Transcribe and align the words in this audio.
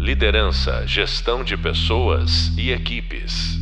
Liderança, 0.00 0.86
gestão 0.86 1.44
de 1.44 1.58
pessoas 1.58 2.48
e 2.56 2.70
equipes. 2.70 3.58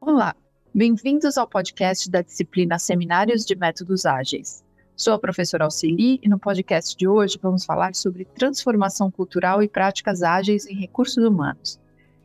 Olá, 0.00 0.34
bem-vindos 0.74 1.38
ao 1.38 1.46
podcast 1.46 2.10
da 2.10 2.22
disciplina 2.22 2.76
Seminários 2.76 3.46
de 3.46 3.54
Métodos 3.54 4.04
Ágeis. 4.04 4.64
Sou 4.96 5.14
a 5.14 5.18
professora 5.20 5.62
Auxili 5.62 6.18
e 6.20 6.28
no 6.28 6.40
podcast 6.40 6.96
de 6.96 7.06
hoje 7.06 7.38
vamos 7.40 7.64
falar 7.64 7.94
sobre 7.94 8.24
transformação 8.24 9.08
cultural 9.08 9.62
e 9.62 9.68
práticas 9.68 10.24
ágeis 10.24 10.66
em 10.66 10.74
recursos 10.74 11.24
humanos. 11.24 11.78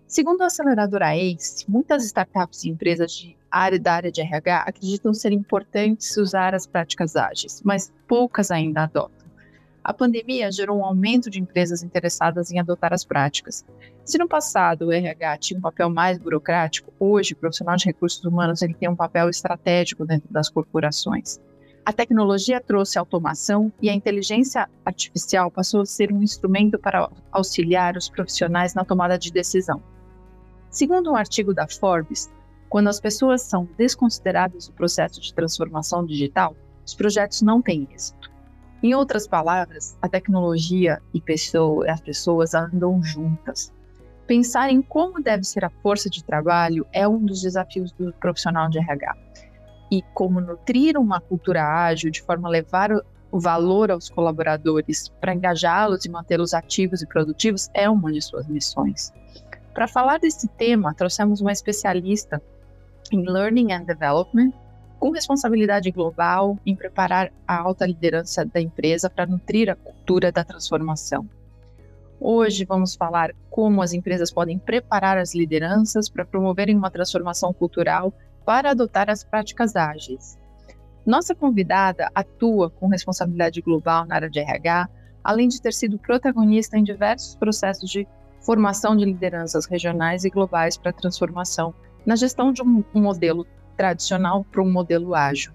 Segundo 0.08 0.42
a 0.42 0.48
aceleradora 0.48 1.16
ACE, 1.16 1.70
muitas 1.70 2.04
startups 2.04 2.64
e 2.64 2.70
empresas 2.70 3.12
de 3.12 3.38
área 3.52 3.80
da 3.80 3.94
área 3.94 4.12
de 4.12 4.22
RH 4.22 4.62
acreditam 4.62 5.14
ser 5.14 5.32
importantes 5.32 6.18
usar 6.18 6.56
as 6.56 6.66
práticas 6.66 7.16
ágeis, 7.16 7.62
mas 7.64 7.94
poucas 8.08 8.50
ainda 8.50 8.82
adotam. 8.82 9.25
A 9.86 9.94
pandemia 9.94 10.52
gerou 10.52 10.80
um 10.80 10.84
aumento 10.84 11.30
de 11.30 11.40
empresas 11.40 11.84
interessadas 11.84 12.50
em 12.50 12.60
adotar 12.60 12.92
as 12.92 13.06
práticas. 13.06 13.64
Se 14.04 14.18
no 14.18 14.28
passado 14.28 14.88
o 14.88 14.92
RH 14.92 15.38
tinha 15.38 15.60
um 15.60 15.62
papel 15.62 15.92
mais 15.92 16.18
burocrático, 16.18 16.92
hoje 17.00 17.34
o 17.34 17.38
profissional 17.38 17.76
de 17.76 17.86
recursos 17.86 18.26
humanos 18.26 18.64
ele 18.64 18.74
tem 18.74 18.90
um 18.90 18.96
papel 18.96 19.30
estratégico 19.30 20.04
dentro 20.04 20.28
das 20.34 20.50
corporações. 20.50 21.40
A 21.86 21.94
tecnologia 21.94 22.60
trouxe 22.60 22.98
automação 22.98 23.72
e 23.80 23.88
a 23.88 23.94
inteligência 23.94 24.68
artificial 24.84 25.52
passou 25.52 25.82
a 25.82 25.86
ser 25.86 26.12
um 26.12 26.24
instrumento 26.24 26.80
para 26.80 27.08
auxiliar 27.32 27.96
os 27.96 28.10
profissionais 28.10 28.74
na 28.74 28.84
tomada 28.84 29.20
de 29.20 29.32
decisão. 29.32 29.84
Segundo 30.72 31.12
um 31.12 31.16
artigo 31.16 31.54
da 31.54 31.68
Forbes, 31.68 32.28
quando 32.70 32.88
as 32.88 33.00
pessoas 33.00 33.44
são 33.44 33.70
desconsideradas 33.78 34.68
no 34.68 34.74
processo 34.74 35.22
de 35.22 35.32
transformação 35.32 36.04
digital, 36.04 36.56
os 36.84 36.96
projetos 36.96 37.44
não 37.44 37.62
têm 37.62 37.88
êxito. 37.94 38.25
Em 38.86 38.94
outras 38.94 39.28
palavras, 39.28 39.98
a 40.00 40.08
tecnologia 40.08 41.02
e 41.12 41.20
pessoa, 41.20 41.92
as 41.92 42.00
pessoas 42.00 42.54
andam 42.54 43.02
juntas. 43.02 43.74
Pensar 44.28 44.70
em 44.70 44.80
como 44.80 45.24
deve 45.24 45.44
ser 45.44 45.66
a 45.66 45.72
força 45.82 46.08
de 46.08 46.24
trabalho 46.24 46.86
é 46.94 47.08
um 47.08 47.18
dos 47.18 47.42
desafios 47.42 47.92
do 47.94 48.14
profissional 48.20 48.70
de 48.70 48.78
RH. 48.78 49.18
E 49.92 50.04
como 50.14 50.40
nutrir 50.40 51.00
uma 51.00 51.20
cultura 51.20 51.64
ágil 51.64 52.12
de 52.12 52.22
forma 52.22 52.48
a 52.48 52.52
levar 52.52 52.92
o 53.32 53.40
valor 53.40 53.90
aos 53.90 54.08
colaboradores 54.08 55.10
para 55.20 55.34
engajá-los 55.34 56.06
e 56.06 56.10
mantê-los 56.10 56.54
ativos 56.54 57.02
e 57.02 57.08
produtivos 57.08 57.72
é 57.74 57.90
uma 57.90 58.14
de 58.14 58.22
suas 58.22 58.48
missões. 58.48 59.12
Para 59.74 59.88
falar 59.88 60.20
desse 60.20 60.48
tema, 60.48 60.94
trouxemos 60.94 61.42
uma 61.42 61.52
especialista 61.52 62.40
em 63.12 63.28
Learning 63.28 63.72
and 63.72 63.86
Development 63.86 64.54
com 65.00 65.12
responsabilidade 65.12 65.92
global 65.92 66.58
em 66.66 66.76
preparar 66.76 67.32
a 67.48 67.58
alta 67.58 67.86
liderança 67.86 68.46
da 68.46 68.60
empresa 68.62 69.10
para 69.10 69.26
nutrir 69.26 69.70
a 69.70 69.76
cultura 69.76 70.32
da 70.32 70.44
transformação. 70.44 71.28
Hoje 72.20 72.66
vamos 72.66 72.96
falar 72.96 73.32
como 73.50 73.82
as 73.82 73.94
empresas 73.94 74.32
podem 74.32 74.58
preparar 74.58 75.18
as 75.18 75.36
lideranças 75.36 76.10
para 76.10 76.26
promoverem 76.26 76.76
uma 76.76 76.90
transformação 76.90 77.54
cultural 77.54 78.14
para 78.46 78.72
adotar 78.72 79.10
as 79.10 79.24
práticas 79.24 79.76
ágeis. 79.76 80.38
Nossa 81.06 81.36
convidada 81.36 82.10
atua 82.16 82.70
com 82.70 82.88
responsabilidade 82.88 83.62
global 83.62 84.06
na 84.06 84.16
área 84.16 84.30
de 84.30 84.40
RH, 84.40 84.90
além 85.24 85.48
de 85.48 85.62
ter 85.62 85.74
sido 85.74 86.00
protagonista 86.00 86.78
em 86.78 86.84
diversos 86.84 87.36
processos 87.36 87.90
de 87.90 88.08
formação 88.42 88.96
de 88.96 89.06
lideranças 89.06 89.66
regionais 89.66 90.24
e 90.24 90.30
globais 90.30 90.78
para 90.78 90.94
transformação 90.94 91.74
na 92.06 92.16
gestão 92.16 92.52
de 92.52 92.62
um 92.62 92.84
modelo 92.94 93.46
tradicional 93.76 94.44
para 94.44 94.62
um 94.62 94.72
modelo 94.72 95.14
ágil. 95.14 95.52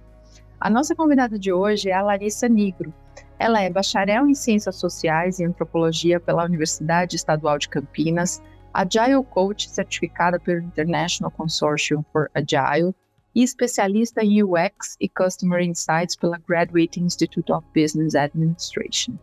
A 0.61 0.69
nossa 0.69 0.95
convidada 0.95 1.39
de 1.39 1.53
hoje 1.53 1.89
é 1.89 1.95
a 1.95 2.03
Larissa 2.03 2.49
Nigro. 2.49 2.93
Ela 3.39 3.63
é 3.63 3.71
bacharel 3.71 4.29
em 4.29 4.35
Ciências 4.35 4.77
Sociais 4.77 5.39
e 5.39 5.45
Antropologia 5.45 6.21
pela 6.21 6.45
Universidade 6.45 7.17
Estadual 7.17 7.59
de 7.59 7.69
Campinas, 7.69 8.43
Agile 8.73 9.25
Coach 9.31 9.71
certificada 9.71 10.39
pelo 10.39 10.61
International 10.61 11.31
Consortium 11.31 12.05
for 12.13 12.31
Agile 12.35 12.95
e 13.35 13.43
especialista 13.43 14.23
em 14.23 14.43
UX 14.43 14.97
e 15.01 15.09
Customer 15.09 15.61
Insights 15.63 16.17
pela 16.17 16.39
Graduate 16.39 17.01
Institute 17.01 17.51
of 17.53 17.67
Business 17.75 18.15
Administration. 18.15 19.15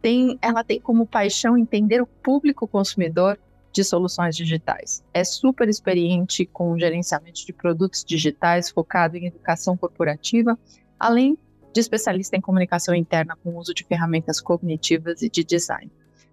Tem, 0.00 0.38
ela 0.40 0.62
tem 0.62 0.80
como 0.80 1.06
paixão 1.06 1.58
entender 1.58 2.00
o 2.00 2.06
público 2.06 2.66
consumidor 2.66 3.38
de 3.72 3.84
soluções 3.84 4.36
digitais. 4.36 5.04
É 5.12 5.22
super 5.24 5.68
experiente 5.68 6.46
com 6.46 6.78
gerenciamento 6.78 7.44
de 7.44 7.52
produtos 7.52 8.04
digitais 8.04 8.70
focado 8.70 9.16
em 9.16 9.26
educação 9.26 9.76
corporativa, 9.76 10.58
além 10.98 11.38
de 11.72 11.80
especialista 11.80 12.36
em 12.36 12.40
comunicação 12.40 12.94
interna 12.94 13.36
com 13.42 13.56
uso 13.56 13.74
de 13.74 13.84
ferramentas 13.84 14.40
cognitivas 14.40 15.22
e 15.22 15.28
de 15.28 15.44
design. 15.44 15.90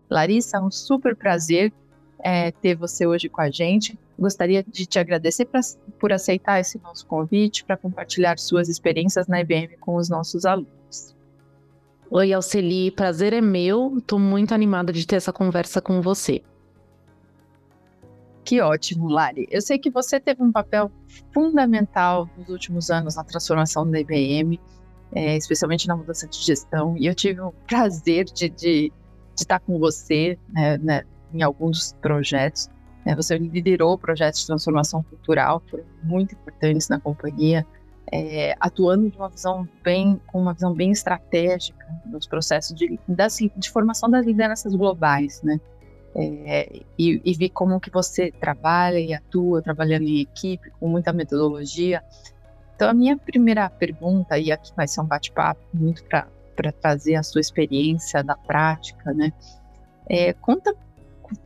Larissa, 0.09 0.57
é 0.57 0.62
um 0.62 0.72
super 0.72 1.16
prazer 1.16 1.74
é, 2.19 2.51
ter 2.51 2.75
você 2.75 3.06
hoje 3.06 3.29
com 3.29 3.41
a 3.41 3.50
gente. 3.50 3.97
Gostaria 4.18 4.63
de 4.63 4.85
te 4.85 4.97
agradecer 4.97 5.45
pra, 5.45 5.59
por 6.00 6.13
aceitar 6.13 6.59
esse 6.59 6.79
nosso 6.81 7.06
convite 7.06 7.66
para 7.66 7.78
compartilhar 7.78 8.40
suas 8.40 8.69
experiências 8.69 9.28
na 9.28 9.41
IBM 9.41 9.78
com 9.78 9.95
os 9.95 10.09
nossos 10.09 10.45
alunos. 10.45 11.13
Oi, 12.09 12.31
Alceli, 12.31 12.91
prazer 12.91 13.34
é 13.34 13.41
meu. 13.41 13.97
Estou 13.97 14.18
muito 14.18 14.53
animada 14.53 14.94
de 14.94 15.06
ter 15.06 15.18
essa 15.18 15.34
conversa 15.34 15.81
com 15.81 16.01
você. 16.01 16.41
Que 18.45 18.61
ótimo, 18.61 19.09
Lari. 19.09 19.47
Eu 19.50 19.59
sei 19.59 19.79
que 19.79 19.89
você 19.89 20.19
teve 20.19 20.44
um 20.44 20.51
papel 20.51 20.91
fundamental 21.33 22.29
nos 22.38 22.47
últimos 22.47 22.91
anos 22.91 23.16
na 23.16 23.23
transformação 23.23 23.89
da 23.89 24.00
IBM, 24.00 24.59
é, 25.16 25.35
especialmente 25.35 25.88
na 25.88 25.97
mudança 25.97 26.28
de 26.28 26.38
gestão, 26.38 26.95
e 26.95 27.07
eu 27.07 27.16
tive 27.16 27.41
o 27.41 27.51
prazer 27.67 28.25
de, 28.25 28.47
de, 28.47 28.91
de 28.91 28.94
estar 29.35 29.59
com 29.59 29.79
você 29.79 30.38
né, 30.50 30.78
né, 30.78 31.03
em 31.33 31.41
alguns 31.41 31.94
projetos. 31.94 32.69
É, 33.03 33.16
você 33.16 33.35
liderou 33.35 33.97
projetos 33.97 34.41
de 34.41 34.45
transformação 34.45 35.01
cultural, 35.01 35.63
foram 35.67 35.83
muito 36.03 36.35
importantes 36.35 36.88
na 36.88 37.00
companhia, 37.00 37.66
é, 38.12 38.56
atuando 38.59 39.09
de 39.09 39.17
uma 39.17 39.29
visão 39.29 39.67
bem, 39.83 40.22
com 40.27 40.39
uma 40.39 40.53
visão 40.53 40.72
bem 40.72 40.91
estratégica 40.91 41.83
nos 42.06 42.27
processos 42.27 42.75
de, 42.75 43.00
de 43.57 43.72
formação 43.72 44.07
das 44.07 44.23
lideranças 44.23 44.75
globais, 44.75 45.41
né? 45.41 45.59
É, 46.16 46.81
e, 46.98 47.22
e 47.24 47.34
ver 47.34 47.50
como 47.50 47.80
que 47.80 47.92
você 47.92 48.31
trabalha 48.31 49.00
e 49.00 49.14
atua 49.14 49.62
trabalhando 49.62 50.03
em 50.03 50.22
equipe 50.22 50.72
com 50.80 50.88
muita 50.88 51.12
metodologia. 51.12 52.02
Então 52.76 52.90
a 52.90 52.94
minha 52.94 53.18
primeira 53.18 53.70
pergunta 53.70 54.38
e 54.38 54.52
aqui 54.52 54.72
vai 54.75 54.88
ser 54.88 55.02
um 55.02 55.06
bate-papo 55.06 55.62
muito 55.74 56.04
para 56.06 56.72
trazer 56.72 57.16
a 57.16 57.24
sua 57.24 57.42
experiência 57.42 58.24
da 58.24 58.36
prática, 58.36 59.14
né? 59.14 59.34
É, 60.08 60.34
conta 60.34 60.74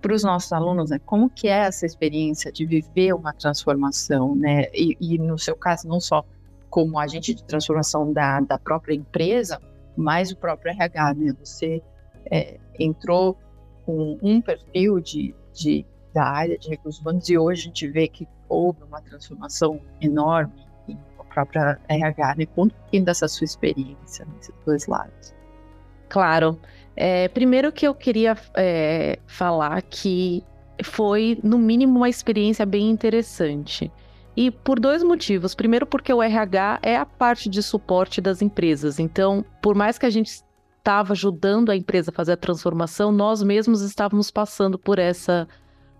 para 0.02 0.14
os 0.14 0.24
nossos 0.24 0.52
alunos, 0.52 0.90
né, 0.90 1.00
como 1.06 1.30
que 1.30 1.48
é 1.48 1.60
essa 1.60 1.86
experiência 1.86 2.52
de 2.52 2.66
viver 2.66 3.14
uma 3.14 3.34
transformação, 3.34 4.36
né? 4.36 4.66
E, 4.74 4.98
e, 5.00 5.18
no 5.18 5.40
seu 5.40 5.56
caso 5.56 5.88
não 5.88 6.00
só 6.00 6.24
como 6.70 7.00
agente 7.00 7.34
de 7.34 7.44
transformação 7.44 8.12
da, 8.12 8.40
da 8.42 8.60
própria 8.60 8.94
empresa, 8.94 9.60
mas 9.96 10.32
o 10.32 10.38
próprio 10.38 10.72
RH, 10.72 11.14
né? 11.16 11.34
Você 11.40 11.82
é, 12.30 12.60
entrou 12.78 13.38
com 13.90 14.20
um 14.22 14.40
perfil 14.40 15.00
de, 15.00 15.34
de, 15.52 15.84
da 16.14 16.24
área 16.24 16.60
de 16.60 16.70
recursos 16.70 17.02
humanos 17.02 17.28
e 17.28 17.36
hoje 17.36 17.62
a 17.62 17.66
gente 17.66 17.88
vê 17.88 18.08
que 18.08 18.28
houve 18.48 18.84
uma 18.84 19.02
transformação 19.02 19.82
enorme 20.00 20.54
em 20.88 20.96
a 21.18 21.24
própria 21.24 21.80
RH. 21.88 22.36
Me 22.38 22.46
conta 22.46 22.76
um 22.76 22.82
pouquinho 22.82 23.06
dessa 23.06 23.28
sua 23.28 23.46
experiência 23.46 24.28
nesses 24.36 24.54
dois 24.64 24.86
lados. 24.86 25.34
Claro. 26.08 26.60
É, 26.96 27.30
primeiro 27.30 27.72
que 27.72 27.88
eu 27.88 27.96
queria 27.96 28.38
é, 28.56 29.18
falar 29.26 29.82
que 29.82 30.44
foi, 30.84 31.40
no 31.44 31.58
mínimo, 31.58 31.98
uma 31.98 32.10
experiência 32.10 32.68
bem 32.68 32.92
interessante. 32.92 33.92
E 34.38 34.52
por 34.52 34.80
dois 34.80 35.02
motivos. 35.02 35.56
Primeiro, 35.56 35.88
porque 35.88 36.14
o 36.14 36.22
RH 36.22 36.80
é 36.84 36.96
a 36.96 37.08
parte 37.08 37.50
de 37.50 37.64
suporte 37.64 38.22
das 38.22 38.40
empresas. 38.44 39.00
Então, 39.00 39.44
por 39.64 39.74
mais 39.74 39.98
que 39.98 40.06
a 40.06 40.12
gente 40.12 40.44
estava 40.80 41.14
ajudando 41.14 41.70
a 41.70 41.76
empresa 41.76 42.10
a 42.10 42.14
fazer 42.14 42.32
a 42.34 42.38
transformação, 42.38 43.12
nós 43.12 43.44
mesmos 43.44 43.82
estávamos 43.82 44.32
passando 44.32 44.80
por 44.80 44.98
essa 44.98 45.48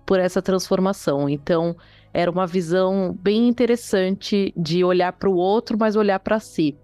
por 0.06 0.20
essa 0.20 0.42
transformação. 0.42 1.30
Então, 1.30 1.76
era 2.12 2.32
uma 2.32 2.48
visão 2.48 3.16
bem 3.22 3.48
interessante 3.48 4.52
de 4.58 4.84
olhar 4.84 5.14
para 5.14 5.30
o 5.30 5.36
outro, 5.36 5.78
mas 5.78 5.96
olhar 5.96 6.20
para 6.20 6.40
si. 6.40 6.76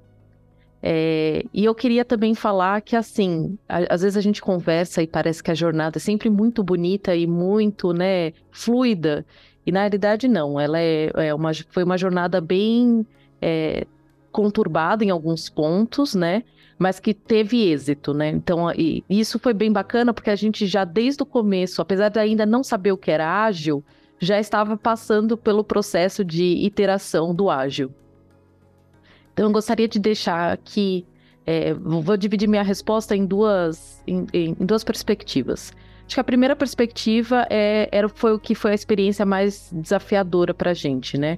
É, 0.88 1.44
e 1.52 1.66
eu 1.66 1.74
queria 1.74 2.06
também 2.06 2.36
falar 2.36 2.80
que, 2.82 2.96
assim, 2.96 3.58
a, 3.68 3.96
às 3.96 4.04
vezes 4.04 4.16
a 4.16 4.22
gente 4.22 4.40
conversa 4.40 5.02
e 5.02 5.08
parece 5.08 5.42
que 5.42 5.50
a 5.50 5.56
jornada 5.56 5.98
é 5.98 6.00
sempre 6.00 6.30
muito 6.30 6.64
bonita 6.64 7.16
e 7.16 7.26
muito, 7.26 7.92
né, 7.92 8.34
fluida. 8.52 9.26
E 9.66 9.72
na 9.72 9.80
realidade, 9.80 10.28
não. 10.28 10.60
Ela 10.60 10.80
é, 10.80 11.12
é 11.16 11.34
uma, 11.34 11.52
foi 11.72 11.84
uma 11.84 11.98
jornada 11.98 12.40
bem 12.40 13.04
é, 13.42 13.88
conturbada 14.36 15.04
em 15.06 15.10
alguns 15.10 15.50
pontos, 15.50 16.14
né? 16.14 16.44
mas 16.78 17.00
que 17.00 17.14
teve 17.14 17.72
êxito, 17.72 18.14
né? 18.14 18.28
Então, 18.28 18.70
e, 18.72 19.02
isso 19.10 19.40
foi 19.40 19.54
bem 19.54 19.72
bacana 19.72 20.14
porque 20.14 20.30
a 20.30 20.36
gente 20.36 20.68
já 20.68 20.84
desde 20.84 21.24
o 21.24 21.26
começo, 21.26 21.82
apesar 21.82 22.10
de 22.10 22.20
ainda 22.20 22.46
não 22.46 22.64
saber 22.64 22.92
o 22.92 22.98
que 22.98 23.10
era 23.10 23.46
ágil, 23.46 23.82
já 24.20 24.38
estava 24.40 24.76
passando 24.76 25.38
pelo 25.38 25.64
processo 25.64 26.24
de 26.24 26.44
iteração 26.44 27.34
do 27.34 27.50
ágil. 27.50 27.90
Então, 29.32 29.46
eu 29.46 29.54
gostaria 29.54 29.88
de 29.88 30.00
deixar 30.00 30.52
aqui 30.52 31.06
É, 31.48 31.76
vou 31.76 32.18
dividir 32.18 32.50
minha 32.50 32.64
resposta 32.64 33.16
em 33.16 33.24
duas, 33.24 34.02
em, 34.08 34.26
em 34.34 34.66
duas 34.66 34.84
perspectivas. 34.84 35.72
Acho 36.06 36.16
que 36.16 36.20
a 36.20 36.24
primeira 36.24 36.56
perspectiva 36.56 37.46
é, 37.52 37.88
era, 37.92 38.10
foi 38.10 38.34
o 38.34 38.40
que 38.40 38.56
foi 38.56 38.72
a 38.72 38.74
experiência 38.74 39.26
mais 39.26 39.70
desafiadora 39.72 40.54
para 40.56 40.72
a 40.72 40.74
gente, 40.74 41.20
né? 41.20 41.38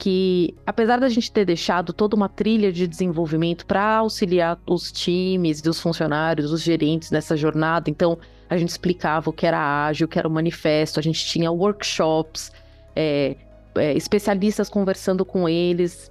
Que 0.00 0.56
apesar 0.64 0.98
da 0.98 1.10
gente 1.10 1.30
ter 1.30 1.44
deixado 1.44 1.92
toda 1.92 2.16
uma 2.16 2.26
trilha 2.26 2.72
de 2.72 2.86
desenvolvimento 2.86 3.66
para 3.66 3.98
auxiliar 3.98 4.58
os 4.66 4.90
times, 4.90 5.62
os 5.66 5.78
funcionários, 5.78 6.50
os 6.52 6.62
gerentes 6.62 7.10
nessa 7.10 7.36
jornada, 7.36 7.90
então 7.90 8.18
a 8.48 8.56
gente 8.56 8.70
explicava 8.70 9.28
o 9.28 9.32
que 9.32 9.46
era 9.46 9.84
ágil, 9.86 10.06
o 10.06 10.08
que 10.08 10.18
era 10.18 10.26
o 10.26 10.30
manifesto, 10.30 10.98
a 10.98 11.02
gente 11.02 11.22
tinha 11.26 11.52
workshops, 11.52 12.50
é, 12.96 13.36
é, 13.74 13.92
especialistas 13.92 14.70
conversando 14.70 15.22
com 15.22 15.46
eles, 15.46 16.10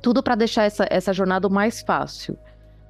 tudo 0.00 0.22
para 0.22 0.34
deixar 0.34 0.64
essa, 0.64 0.86
essa 0.88 1.12
jornada 1.12 1.50
mais 1.50 1.82
fácil. 1.82 2.38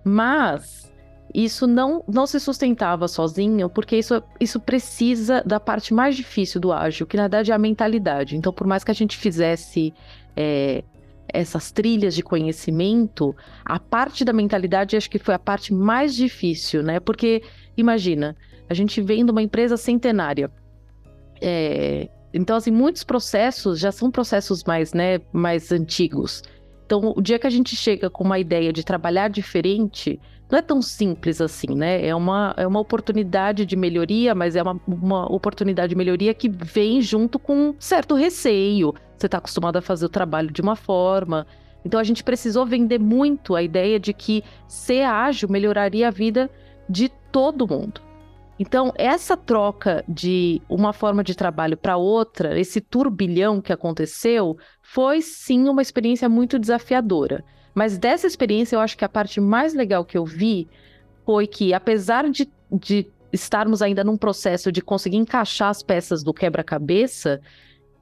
Mas 0.05 0.89
isso 1.35 1.67
não, 1.67 2.03
não 2.09 2.27
se 2.27 2.41
sustentava 2.41 3.09
sozinho, 3.09 3.69
porque 3.69 3.97
isso, 3.97 4.23
isso 4.41 4.59
precisa 4.61 5.43
da 5.45 5.61
parte 5.61 5.93
mais 5.93 6.17
difícil 6.17 6.61
do 6.61 6.73
ágil, 6.73 7.07
que 7.07 7.17
na 7.17 7.25
verdade 7.25 7.53
é 7.53 7.55
a 7.55 7.59
mentalidade. 7.59 8.37
Então, 8.37 8.53
por 8.53 8.67
mais 8.67 8.83
que 8.83 8.91
a 8.91 8.95
gente 8.95 9.17
fizesse 9.17 9.93
é, 10.37 10.83
essas 11.29 11.71
trilhas 11.71 12.15
de 12.15 12.23
conhecimento, 12.23 13.35
a 13.65 13.79
parte 13.79 14.25
da 14.25 14.33
mentalidade 14.33 14.97
acho 14.97 15.11
que 15.11 15.19
foi 15.19 15.35
a 15.35 15.39
parte 15.39 15.75
mais 15.75 16.15
difícil, 16.15 16.83
né? 16.83 17.01
Porque, 17.01 17.43
imagina, 17.77 18.37
a 18.69 18.75
gente 18.75 19.01
vem 19.01 19.25
de 19.25 19.31
uma 19.31 19.43
empresa 19.43 19.77
centenária. 19.77 20.51
É, 21.41 22.09
então, 22.33 22.57
assim, 22.57 22.71
muitos 22.71 23.05
processos 23.05 23.79
já 23.79 23.93
são 23.93 24.11
processos 24.11 24.65
mais, 24.65 24.93
né, 24.93 25.21
mais 25.33 25.73
antigos. 25.73 26.43
Então, 26.87 27.13
o 27.17 27.21
dia 27.21 27.37
que 27.37 27.47
a 27.49 27.51
gente 27.51 27.75
chega 27.75 28.09
com 28.09 28.23
uma 28.23 28.39
ideia 28.39 28.73
de 28.73 28.85
trabalhar 28.85 29.29
diferente, 29.29 30.21
não 30.49 30.57
é 30.57 30.63
tão 30.63 30.81
simples 30.81 31.41
assim, 31.41 31.75
né? 31.75 32.07
É 32.07 32.15
uma, 32.15 32.55
é 32.57 32.65
uma 32.65 32.79
oportunidade 32.79 33.67
de 33.67 33.75
melhoria, 33.75 34.37
mas 34.37 34.55
é 34.55 34.63
uma, 34.63 34.81
uma 34.87 35.27
oportunidade 35.31 35.91
de 35.91 35.97
melhoria 35.97 36.33
que 36.33 36.49
vem 36.49 37.03
junto 37.03 37.41
com 37.41 37.71
um 37.71 37.75
certo 37.77 38.15
receio. 38.15 38.95
Você 39.19 39.27
está 39.27 39.39
acostumado 39.39 39.77
a 39.77 39.83
fazer 39.83 40.07
o 40.07 40.09
trabalho 40.09 40.53
de 40.53 40.63
uma 40.63 40.77
forma. 40.77 41.45
Então, 41.85 41.99
a 41.99 42.05
gente 42.05 42.23
precisou 42.23 42.65
vender 42.65 43.01
muito 43.01 43.57
a 43.57 43.63
ideia 43.65 43.99
de 43.99 44.13
que 44.13 44.45
ser 44.69 45.03
ágil 45.03 45.49
melhoraria 45.49 46.07
a 46.07 46.13
vida 46.13 46.49
de 46.89 47.09
todo 47.33 47.67
mundo. 47.67 48.06
Então, 48.59 48.93
essa 48.97 49.37
troca 49.37 50.03
de 50.09 50.63
uma 50.69 50.93
forma 50.93 51.23
de 51.23 51.35
trabalho 51.35 51.77
para 51.77 51.97
outra, 51.97 52.59
esse 52.59 52.81
turbilhão 52.81 53.61
que 53.61 53.73
aconteceu, 53.73 54.57
foi 54.81 55.21
sim 55.21 55.69
uma 55.69 55.83
experiência 55.83 56.29
muito 56.29 56.59
desafiadora. 56.59 57.45
Mas 57.75 57.99
dessa 57.99 58.27
experiência, 58.27 58.75
eu 58.75 58.81
acho 58.81 58.97
que 58.97 59.05
a 59.05 59.09
parte 59.09 59.41
mais 59.41 59.75
legal 59.75 60.05
que 60.05 60.17
eu 60.17 60.25
vi 60.25 60.67
foi 61.27 61.47
que, 61.47 61.75
apesar 61.75 62.31
de, 62.31 62.51
de 62.73 63.07
estarmos 63.31 63.83
ainda 63.83 64.03
num 64.03 64.17
processo 64.17 64.73
de 64.73 64.81
conseguir 64.81 65.19
encaixar 65.19 65.69
as 65.69 65.83
peças 65.83 66.23
do 66.23 66.33
quebra-cabeça, 66.33 67.41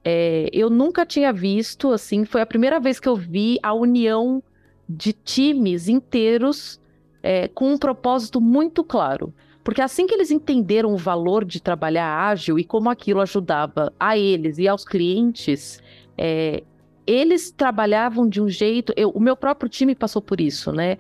é, 0.05 0.49
eu 0.53 0.71
nunca 0.71 1.05
tinha 1.05 1.33
visto, 1.33 1.91
assim, 1.91 2.25
foi 2.25 2.43
a 2.43 2.47
primeira 2.47 2.79
vez 2.79 3.01
que 3.01 3.09
eu 3.09 3.17
vi 3.17 3.59
a 3.63 3.73
união 3.73 4.41
de 4.89 5.13
times 5.13 5.89
inteiros 5.89 6.81
é, 7.23 7.49
com 7.49 7.73
um 7.73 7.79
propósito 7.79 8.41
muito 8.41 8.85
claro. 8.85 9.35
Porque 9.65 9.81
assim 9.81 10.07
que 10.07 10.15
eles 10.15 10.31
entenderam 10.31 10.93
o 10.93 10.99
valor 10.99 11.43
de 11.43 11.61
trabalhar 11.61 12.07
ágil 12.07 12.59
e 12.59 12.65
como 12.65 12.91
aquilo 12.91 13.23
ajudava 13.23 13.91
a 13.99 14.17
eles 14.17 14.59
e 14.59 14.69
aos 14.69 14.85
clientes, 14.85 15.83
é, 16.19 16.63
eles 17.07 17.51
trabalhavam 17.51 18.29
de 18.29 18.43
um 18.43 18.49
jeito. 18.49 18.93
Eu, 18.95 19.09
o 19.09 19.19
meu 19.19 19.35
próprio 19.35 19.69
time 19.69 19.95
passou 19.95 20.21
por 20.21 20.39
isso, 20.39 20.71
né? 20.71 20.99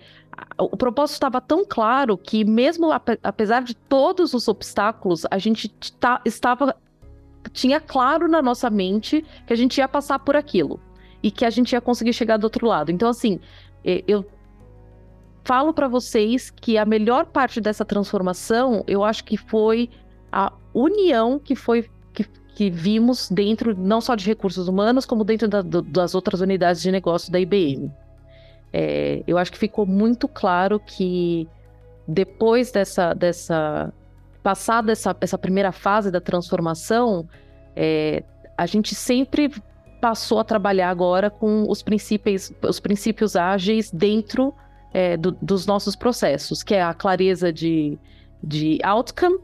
O 0.58 0.76
propósito 0.76 1.14
estava 1.14 1.42
tão 1.42 1.64
claro 1.64 2.16
que, 2.16 2.42
mesmo 2.42 2.90
apesar 3.22 3.62
de 3.62 3.74
todos 3.74 4.32
os 4.32 4.48
obstáculos, 4.48 5.24
a 5.30 5.38
gente 5.38 5.68
tá, 6.00 6.20
estava. 6.24 6.74
Tinha 7.52 7.78
claro 7.78 8.26
na 8.26 8.40
nossa 8.40 8.70
mente 8.70 9.24
que 9.46 9.52
a 9.52 9.56
gente 9.56 9.76
ia 9.76 9.86
passar 9.86 10.18
por 10.18 10.34
aquilo 10.34 10.80
e 11.22 11.30
que 11.30 11.44
a 11.44 11.50
gente 11.50 11.72
ia 11.72 11.80
conseguir 11.80 12.14
chegar 12.14 12.38
do 12.38 12.44
outro 12.44 12.66
lado. 12.66 12.90
Então, 12.90 13.08
assim, 13.08 13.38
eu 13.84 14.24
falo 15.44 15.72
para 15.72 15.86
vocês 15.86 16.50
que 16.50 16.78
a 16.78 16.84
melhor 16.84 17.26
parte 17.26 17.60
dessa 17.60 17.84
transformação, 17.84 18.82
eu 18.86 19.04
acho 19.04 19.24
que 19.24 19.36
foi 19.36 19.90
a 20.32 20.52
união 20.72 21.38
que 21.38 21.54
foi 21.54 21.88
que 22.54 22.70
vimos 22.70 23.28
dentro 23.28 23.76
não 23.76 24.00
só 24.00 24.14
de 24.14 24.24
recursos 24.24 24.68
humanos, 24.68 25.04
como 25.04 25.24
dentro 25.24 25.48
da, 25.48 25.60
do, 25.60 25.82
das 25.82 26.14
outras 26.14 26.40
unidades 26.40 26.80
de 26.80 26.90
negócio 26.90 27.30
da 27.32 27.40
IBM. 27.40 27.92
É, 28.72 29.22
eu 29.26 29.36
acho 29.36 29.50
que 29.52 29.58
ficou 29.58 29.84
muito 29.84 30.28
claro 30.28 30.78
que 30.80 31.48
depois 32.06 32.70
dessa, 32.70 33.12
dessa 33.12 33.92
passada 34.42 34.92
essa, 34.92 35.16
essa 35.20 35.36
primeira 35.36 35.72
fase 35.72 36.10
da 36.10 36.20
transformação, 36.20 37.28
é, 37.74 38.22
a 38.56 38.66
gente 38.66 38.94
sempre 38.94 39.50
passou 40.00 40.38
a 40.38 40.44
trabalhar 40.44 40.90
agora 40.90 41.30
com 41.30 41.68
os 41.68 41.82
princípios, 41.82 42.52
os 42.62 42.78
princípios 42.78 43.34
ágeis 43.34 43.90
dentro 43.90 44.54
é, 44.94 45.16
do, 45.16 45.32
dos 45.42 45.66
nossos 45.66 45.96
processos, 45.96 46.62
que 46.62 46.72
é 46.72 46.82
a 46.82 46.94
clareza 46.94 47.52
de, 47.52 47.98
de 48.40 48.78
outcome, 48.84 49.36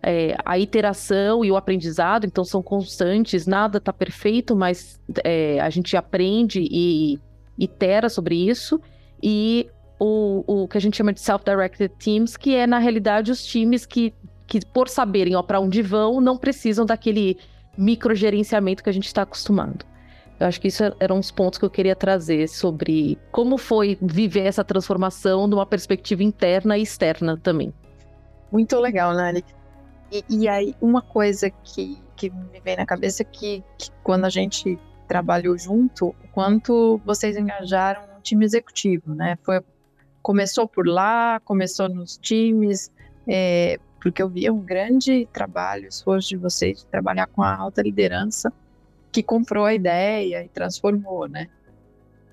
é, 0.00 0.36
a 0.44 0.58
iteração 0.58 1.44
e 1.44 1.50
o 1.50 1.56
aprendizado, 1.56 2.24
então 2.24 2.44
são 2.44 2.62
constantes, 2.62 3.46
nada 3.46 3.78
está 3.78 3.92
perfeito, 3.92 4.54
mas 4.54 5.00
é, 5.24 5.60
a 5.60 5.68
gente 5.68 5.96
aprende 5.96 6.66
e 6.70 7.20
itera 7.58 8.08
sobre 8.08 8.36
isso. 8.48 8.80
E 9.20 9.68
o, 9.98 10.44
o 10.46 10.68
que 10.68 10.78
a 10.78 10.80
gente 10.80 10.96
chama 10.96 11.12
de 11.12 11.20
self-directed 11.20 11.92
teams, 11.98 12.36
que 12.36 12.54
é, 12.54 12.66
na 12.66 12.78
realidade, 12.78 13.30
os 13.30 13.44
times 13.44 13.84
que, 13.84 14.14
que 14.46 14.64
por 14.66 14.88
saberem 14.88 15.40
para 15.44 15.60
onde 15.60 15.82
vão, 15.82 16.20
não 16.20 16.36
precisam 16.36 16.86
daquele 16.86 17.36
microgerenciamento 17.76 18.82
que 18.82 18.90
a 18.90 18.92
gente 18.92 19.06
está 19.06 19.22
acostumado. 19.22 19.84
Eu 20.42 20.48
acho 20.48 20.60
que 20.60 20.66
isso 20.66 20.82
eram 20.98 21.18
uns 21.18 21.30
pontos 21.30 21.56
que 21.56 21.64
eu 21.64 21.70
queria 21.70 21.94
trazer 21.94 22.48
sobre 22.48 23.16
como 23.30 23.56
foi 23.56 23.96
viver 24.02 24.40
essa 24.40 24.64
transformação 24.64 25.46
numa 25.46 25.64
perspectiva 25.64 26.24
interna 26.24 26.76
e 26.76 26.82
externa 26.82 27.36
também. 27.36 27.72
Muito 28.50 28.76
legal, 28.80 29.14
Nani. 29.14 29.44
E, 30.10 30.24
e, 30.28 30.48
aí, 30.48 30.74
uma 30.80 31.00
coisa 31.00 31.48
que, 31.48 31.96
que 32.16 32.28
me 32.28 32.58
vem 32.58 32.76
na 32.76 32.84
cabeça 32.84 33.22
é 33.22 33.24
que, 33.24 33.62
que 33.78 33.88
quando 34.02 34.24
a 34.24 34.28
gente 34.28 34.76
trabalhou 35.06 35.56
junto, 35.56 36.08
o 36.08 36.28
quanto 36.32 37.00
vocês 37.04 37.36
engajaram 37.36 38.02
o 38.18 38.20
time 38.20 38.44
executivo, 38.44 39.14
né? 39.14 39.38
Foi, 39.44 39.60
começou 40.20 40.66
por 40.66 40.88
lá, 40.88 41.38
começou 41.44 41.88
nos 41.88 42.18
times, 42.18 42.90
é, 43.28 43.78
porque 44.00 44.20
eu 44.20 44.28
via 44.28 44.52
um 44.52 44.60
grande 44.60 45.24
trabalho, 45.32 45.86
esforço 45.86 46.30
de 46.30 46.36
vocês 46.36 46.78
de 46.78 46.86
trabalhar 46.86 47.28
com 47.28 47.44
a 47.44 47.54
alta 47.54 47.80
liderança 47.80 48.52
que 49.12 49.22
comprou 49.22 49.64
a 49.64 49.74
ideia 49.74 50.44
e 50.44 50.48
transformou, 50.48 51.28
né? 51.28 51.48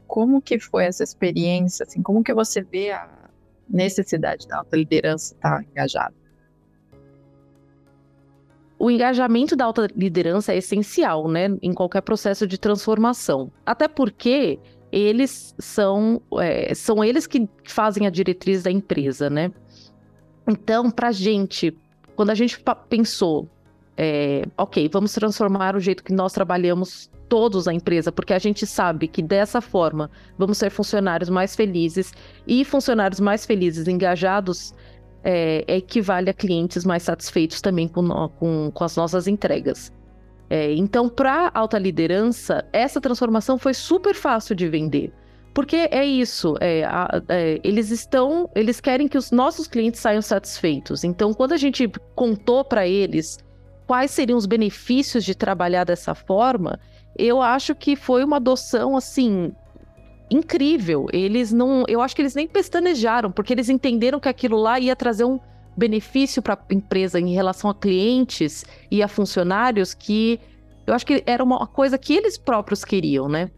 Como 0.08 0.42
que 0.42 0.58
foi 0.58 0.86
essa 0.86 1.04
experiência, 1.04 1.84
assim, 1.84 2.02
como 2.02 2.24
que 2.24 2.34
você 2.34 2.62
vê 2.62 2.92
a 2.92 3.08
necessidade 3.70 4.48
da 4.48 4.58
alta 4.60 4.76
liderança 4.76 5.36
estar 5.36 5.64
engajada? 5.64 6.20
o 8.80 8.90
engajamento 8.90 9.58
da 9.58 9.66
alta 9.66 9.90
liderança 9.94 10.54
é 10.54 10.58
essencial, 10.58 11.28
né, 11.28 11.50
em 11.62 11.74
qualquer 11.74 12.02
processo 12.02 12.48
de 12.48 12.58
transformação. 12.58 13.52
Até 13.66 13.90
porque 13.90 14.58
eles 14.90 15.54
são, 15.60 16.22
é, 16.40 16.74
são 16.74 17.04
eles 17.04 17.28
que 17.28 17.48
fazem 17.66 18.08
a 18.08 18.10
diretriz 18.10 18.64
da 18.64 18.72
empresa, 18.72 19.30
né? 19.30 19.52
Então, 20.48 20.90
para 20.90 21.12
gente, 21.12 21.78
quando 22.16 22.30
a 22.30 22.36
gente 22.36 22.64
pensou, 22.88 23.50
é, 24.02 24.44
ok, 24.58 24.90
vamos 24.94 25.12
transformar 25.12 25.76
o 25.76 25.80
jeito 25.82 26.06
que 26.06 26.14
nós 26.14 26.32
trabalhamos 26.32 27.12
todos 27.28 27.68
a 27.68 27.74
empresa, 27.74 28.14
porque 28.14 28.34
a 28.34 28.40
gente 28.40 28.66
sabe 28.66 29.10
que 29.10 29.22
dessa 29.22 29.60
forma 29.60 30.10
vamos 30.38 30.58
ser 30.58 30.70
funcionários 30.70 31.30
mais 31.30 31.54
felizes 31.54 32.14
e 32.48 32.64
funcionários 32.64 33.20
mais 33.20 33.46
felizes, 33.46 33.90
engajados, 33.90 34.74
é, 35.22 35.66
equivale 35.68 36.30
a 36.30 36.34
clientes 36.34 36.86
mais 36.86 37.04
satisfeitos 37.04 37.60
também 37.60 37.90
com, 37.90 38.08
com, 38.40 38.72
com 38.74 38.84
as 38.86 38.96
nossas 38.96 39.28
entregas. 39.28 39.92
É, 40.50 40.72
então, 40.72 41.10
para 41.10 41.52
alta 41.54 41.78
liderança, 41.78 42.66
essa 42.72 43.02
transformação 43.02 43.58
foi 43.58 43.74
super 43.74 44.16
fácil 44.16 44.56
de 44.56 44.70
vender. 44.70 45.12
Porque 45.54 45.90
é 45.92 46.06
isso, 46.06 46.56
é, 46.62 46.86
a, 46.86 47.22
é, 47.28 47.60
eles 47.66 47.92
estão, 47.92 48.50
eles 48.56 48.80
querem 48.80 49.10
que 49.10 49.18
os 49.18 49.30
nossos 49.30 49.68
clientes 49.68 50.00
saiam 50.00 50.22
satisfeitos. 50.22 51.04
Então, 51.04 51.34
quando 51.34 51.52
a 51.52 51.58
gente 51.58 51.92
contou 52.16 52.64
para 52.64 52.88
eles 52.88 53.38
quais 53.90 54.12
seriam 54.12 54.38
os 54.38 54.46
benefícios 54.46 55.26
de 55.26 55.34
trabalhar 55.34 55.84
dessa 55.84 56.14
forma, 56.14 56.80
eu 57.18 57.42
acho 57.42 57.74
que 57.74 57.96
foi 57.96 58.24
uma 58.24 58.36
adoção 58.36 58.96
assim 58.96 59.52
incrível. 60.30 61.08
Eles 61.12 61.52
não, 61.52 61.86
eu 61.88 62.00
acho 62.00 62.16
que 62.16 62.22
eles 62.22 62.36
nem 62.36 62.48
pestanejaram, 62.48 63.32
porque 63.32 63.52
eles 63.52 63.68
entenderam 63.68 64.20
que 64.20 64.30
aquilo 64.30 64.58
lá 64.58 64.80
ia 64.80 64.96
trazer 64.96 65.24
um 65.24 65.40
benefício 65.76 66.40
para 66.40 66.54
a 66.54 66.74
empresa 66.74 67.20
em 67.20 67.34
relação 67.34 67.68
a 67.68 67.74
clientes 67.74 68.64
e 68.92 69.02
a 69.02 69.08
funcionários 69.08 69.96
que 69.96 70.40
eu 70.86 70.94
acho 70.94 71.04
que 71.04 71.24
era 71.26 71.44
uma 71.44 71.66
coisa 71.66 71.98
que 71.98 72.14
eles 72.14 72.38
próprios 72.38 72.86
queriam, 72.86 73.28
né? 73.28 73.50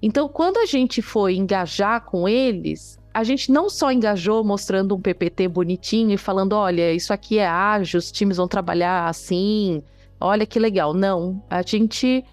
Então, 0.00 0.28
quando 0.28 0.58
a 0.58 0.66
gente 0.66 1.02
foi 1.02 1.34
engajar 1.34 2.04
com 2.04 2.28
eles, 2.28 3.00
a 3.14 3.24
gente 3.24 3.52
não 3.52 3.68
só 3.68 3.92
engajou 3.92 4.42
mostrando 4.42 4.94
um 4.94 5.00
PPT 5.00 5.48
bonitinho 5.48 6.12
e 6.12 6.16
falando, 6.16 6.54
olha, 6.54 6.92
isso 6.92 7.12
aqui 7.12 7.38
é 7.38 7.46
ágil, 7.46 7.98
os 7.98 8.10
times 8.10 8.38
vão 8.38 8.48
trabalhar 8.48 9.08
assim, 9.08 9.82
olha 10.20 10.46
que 10.46 10.58
legal. 10.58 10.94
Não, 10.94 11.42
a 11.50 11.62
gente 11.62 12.24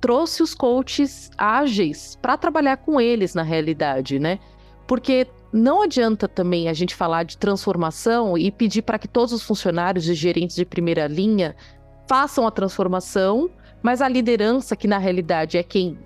trouxe 0.00 0.42
os 0.42 0.54
coaches 0.54 1.30
ágeis 1.36 2.16
para 2.20 2.36
trabalhar 2.36 2.76
com 2.76 3.00
eles 3.00 3.34
na 3.34 3.42
realidade, 3.42 4.18
né? 4.18 4.38
Porque 4.86 5.26
não 5.52 5.82
adianta 5.82 6.28
também 6.28 6.68
a 6.68 6.72
gente 6.72 6.94
falar 6.94 7.22
de 7.24 7.38
transformação 7.38 8.36
e 8.36 8.50
pedir 8.50 8.82
para 8.82 8.98
que 8.98 9.08
todos 9.08 9.32
os 9.32 9.42
funcionários 9.42 10.08
e 10.08 10.14
gerentes 10.14 10.56
de 10.56 10.64
primeira 10.64 11.06
linha 11.06 11.56
façam 12.06 12.46
a 12.46 12.50
transformação, 12.50 13.50
mas 13.82 14.02
a 14.02 14.08
liderança, 14.08 14.76
que 14.76 14.86
na 14.86 14.98
realidade 14.98 15.56
é 15.56 15.62
quem 15.62 15.98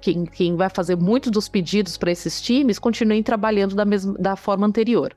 quem, 0.00 0.24
quem 0.24 0.56
vai 0.56 0.68
fazer 0.68 0.96
muitos 0.96 1.30
dos 1.30 1.48
pedidos 1.48 1.96
para 1.96 2.10
esses 2.10 2.40
times, 2.40 2.78
continuem 2.78 3.22
trabalhando 3.22 3.74
da, 3.74 3.84
mesma, 3.84 4.14
da 4.14 4.36
forma 4.36 4.66
anterior. 4.66 5.14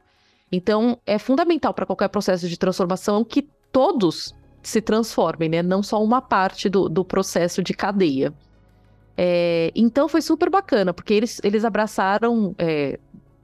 Então, 0.52 1.00
é 1.06 1.18
fundamental 1.18 1.74
para 1.74 1.86
qualquer 1.86 2.10
processo 2.10 2.48
de 2.48 2.58
transformação 2.58 3.24
que 3.24 3.48
todos 3.72 4.36
se 4.62 4.82
transformem, 4.82 5.50
né? 5.50 5.64
Não 5.64 5.82
só 5.82 6.02
uma 6.04 6.22
parte 6.22 6.70
do, 6.70 6.88
do 6.88 7.04
processo 7.04 7.64
de 7.64 7.74
cadeia. 7.74 8.34
É, 9.18 9.72
então, 9.76 10.08
foi 10.08 10.22
super 10.22 10.50
bacana, 10.50 10.94
porque 10.94 11.14
eles, 11.14 11.42
eles 11.44 11.66
abraçaram 11.66 12.54
é, 12.58 13.00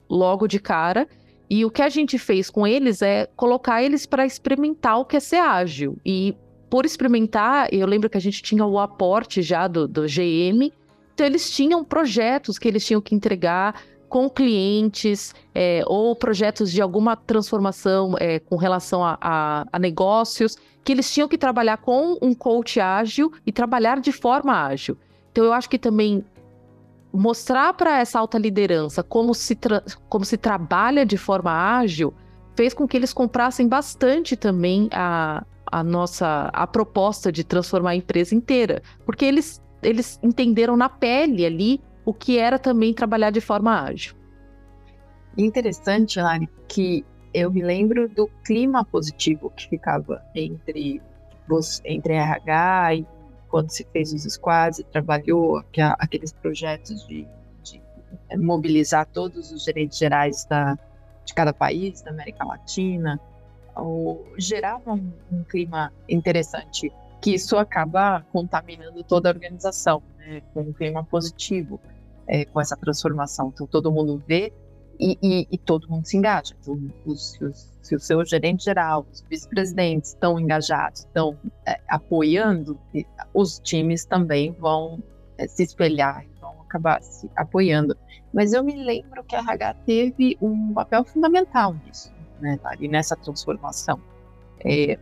logo 0.10 0.48
de 0.48 0.60
cara. 0.60 1.08
E 1.50 1.66
o 1.66 1.72
que 1.72 1.82
a 1.82 1.90
gente 1.90 2.20
fez 2.20 2.50
com 2.50 2.68
eles 2.68 3.02
é 3.02 3.28
colocar 3.36 3.82
eles 3.82 4.06
para 4.06 4.26
experimentar 4.26 5.00
o 5.00 5.06
que 5.06 5.18
é 5.18 5.20
ser 5.20 5.38
ágil. 5.38 5.98
E 6.06 6.36
por 6.70 6.86
experimentar, 6.86 7.74
eu 7.74 7.88
lembro 7.88 8.10
que 8.10 8.18
a 8.18 8.22
gente 8.22 8.44
tinha 8.44 8.64
o 8.64 8.78
aporte 8.78 9.42
já 9.42 9.68
do, 9.68 9.88
do 9.88 10.04
GM 10.04 10.72
então, 11.20 11.28
eles 11.28 11.52
tinham 11.52 11.84
projetos 11.84 12.58
que 12.58 12.66
eles 12.66 12.86
tinham 12.86 13.02
que 13.02 13.14
entregar 13.14 13.76
com 14.08 14.30
clientes 14.30 15.36
é, 15.54 15.84
ou 15.86 16.16
projetos 16.16 16.72
de 16.72 16.82
alguma 16.82 17.18
transformação 17.18 18.16
é, 18.18 18.40
com 18.40 18.56
relação 18.56 19.04
a, 19.04 19.18
a, 19.20 19.66
a, 19.70 19.78
negócios, 19.78 20.56
que 20.82 20.94
eles 20.94 21.14
tinham 21.14 21.28
que 21.28 21.38
trabalhar 21.38 21.76
com 21.76 22.18
um 22.22 22.34
coach 22.34 22.80
ágil 22.80 23.34
e 23.46 23.52
trabalhar 23.52 24.00
de 24.00 24.14
forma 24.14 24.66
ágil. 24.66 24.98
Então, 25.30 25.44
eu 25.44 25.52
acho 25.52 25.70
que 25.70 25.78
também 25.78 26.24
mostrar 27.12 27.74
para 27.74 28.00
essa 28.00 28.18
alta 28.18 28.38
liderança 28.38 29.04
como 29.04 29.36
se, 29.36 29.58
como 30.08 30.24
se 30.24 30.38
trabalha 30.38 31.06
de 31.06 31.18
forma 31.18 31.52
ágil 31.52 32.14
fez 32.56 32.74
com 32.74 32.88
que 32.88 32.96
eles 32.96 33.12
comprassem 33.12 33.68
bastante 33.68 34.38
também 34.38 34.88
a, 34.94 35.44
a 35.70 35.84
nossa 35.84 36.50
a 36.54 36.66
proposta 36.66 37.30
de 37.30 37.44
transformar 37.44 37.90
a 37.90 37.96
empresa 37.96 38.34
inteira, 38.34 38.82
porque 39.06 39.26
eles 39.26 39.62
eles 39.82 40.20
entenderam 40.22 40.76
na 40.76 40.90
pele 40.90 41.46
ali 41.46 41.82
o 42.06 42.14
que 42.14 42.38
era 42.38 42.58
também 42.58 42.94
trabalhar 42.94 43.30
de 43.30 43.42
forma 43.42 43.82
ágil. 43.82 44.16
Interessante, 45.38 46.20
Lari, 46.20 46.50
que 46.68 47.06
eu 47.34 47.52
me 47.52 47.62
lembro 47.62 48.10
do 48.10 48.28
clima 48.44 48.84
positivo 48.84 49.52
que 49.52 49.70
ficava 49.70 50.22
entre 50.34 51.02
você, 51.48 51.82
entre 51.86 52.14
RH 52.14 52.96
e 52.96 53.08
quando 53.48 53.70
se 53.70 53.86
fez 53.92 54.14
os 54.14 54.24
squads 54.24 54.84
trabalhou 54.92 55.64
aqueles 55.98 56.32
projetos 56.34 57.08
de, 57.08 57.28
de 57.64 57.82
mobilizar 58.38 59.06
todos 59.08 59.52
os 59.52 59.64
gerentes 59.64 59.98
gerais 59.98 60.46
da, 60.46 60.78
de 61.26 61.34
cada 61.34 61.54
país, 61.54 62.02
da 62.02 62.12
América 62.12 62.44
Latina, 62.46 63.20
ou, 63.76 64.28
gerava 64.38 64.94
um, 64.94 65.12
um 65.32 65.44
clima 65.44 65.92
interessante 66.08 66.92
que 67.22 67.34
isso 67.34 67.58
acaba 67.58 68.26
contaminando 68.32 69.04
toda 69.04 69.30
a 69.30 69.34
organização, 69.34 70.02
né, 70.18 70.42
com 70.54 70.62
um 70.62 70.74
clima 70.74 71.04
positivo, 71.04 71.80
é, 72.28 72.46
com 72.46 72.62
essa 72.62 72.78
transformação. 72.78 73.52
Então, 73.54 73.68
todo 73.68 73.92
mundo 73.92 74.22
vê 74.28 74.54
e, 75.00 75.18
e, 75.22 75.48
e 75.52 75.58
todo 75.58 75.90
mundo 75.90 76.06
se 76.06 76.18
engaja. 76.18 76.54
Então, 76.62 76.80
os, 77.06 77.40
os, 77.42 77.80
se 77.82 77.96
o 77.96 78.00
seu 78.00 78.24
gerente 78.26 78.66
geral, 78.66 79.06
os 79.12 79.22
vice-presidentes 79.30 80.10
estão 80.10 80.40
engajados, 80.40 81.02
estão 81.02 81.38
é, 81.66 81.80
apoiando, 81.88 82.80
os 83.34 83.60
times 83.60 84.06
também 84.06 84.52
vão 84.52 85.02
é, 85.38 85.48
se 85.48 85.64
espelhar, 85.64 86.26
vão 86.40 86.62
acabar 86.62 87.02
se 87.02 87.30
apoiando. 87.36 87.98
Mas 88.34 88.54
eu 88.54 88.64
me 88.64 88.84
lembro 88.84 89.24
que 89.24 89.36
a 89.36 89.40
RH 89.40 89.74
teve 89.86 90.38
um 90.42 90.74
papel 90.74 91.04
fundamental 91.04 91.74
nisso, 91.74 92.14
né, 92.40 92.60
Lari, 92.64 92.88
nessa 92.88 93.16
transformação. 93.16 94.00
É, 94.64 95.00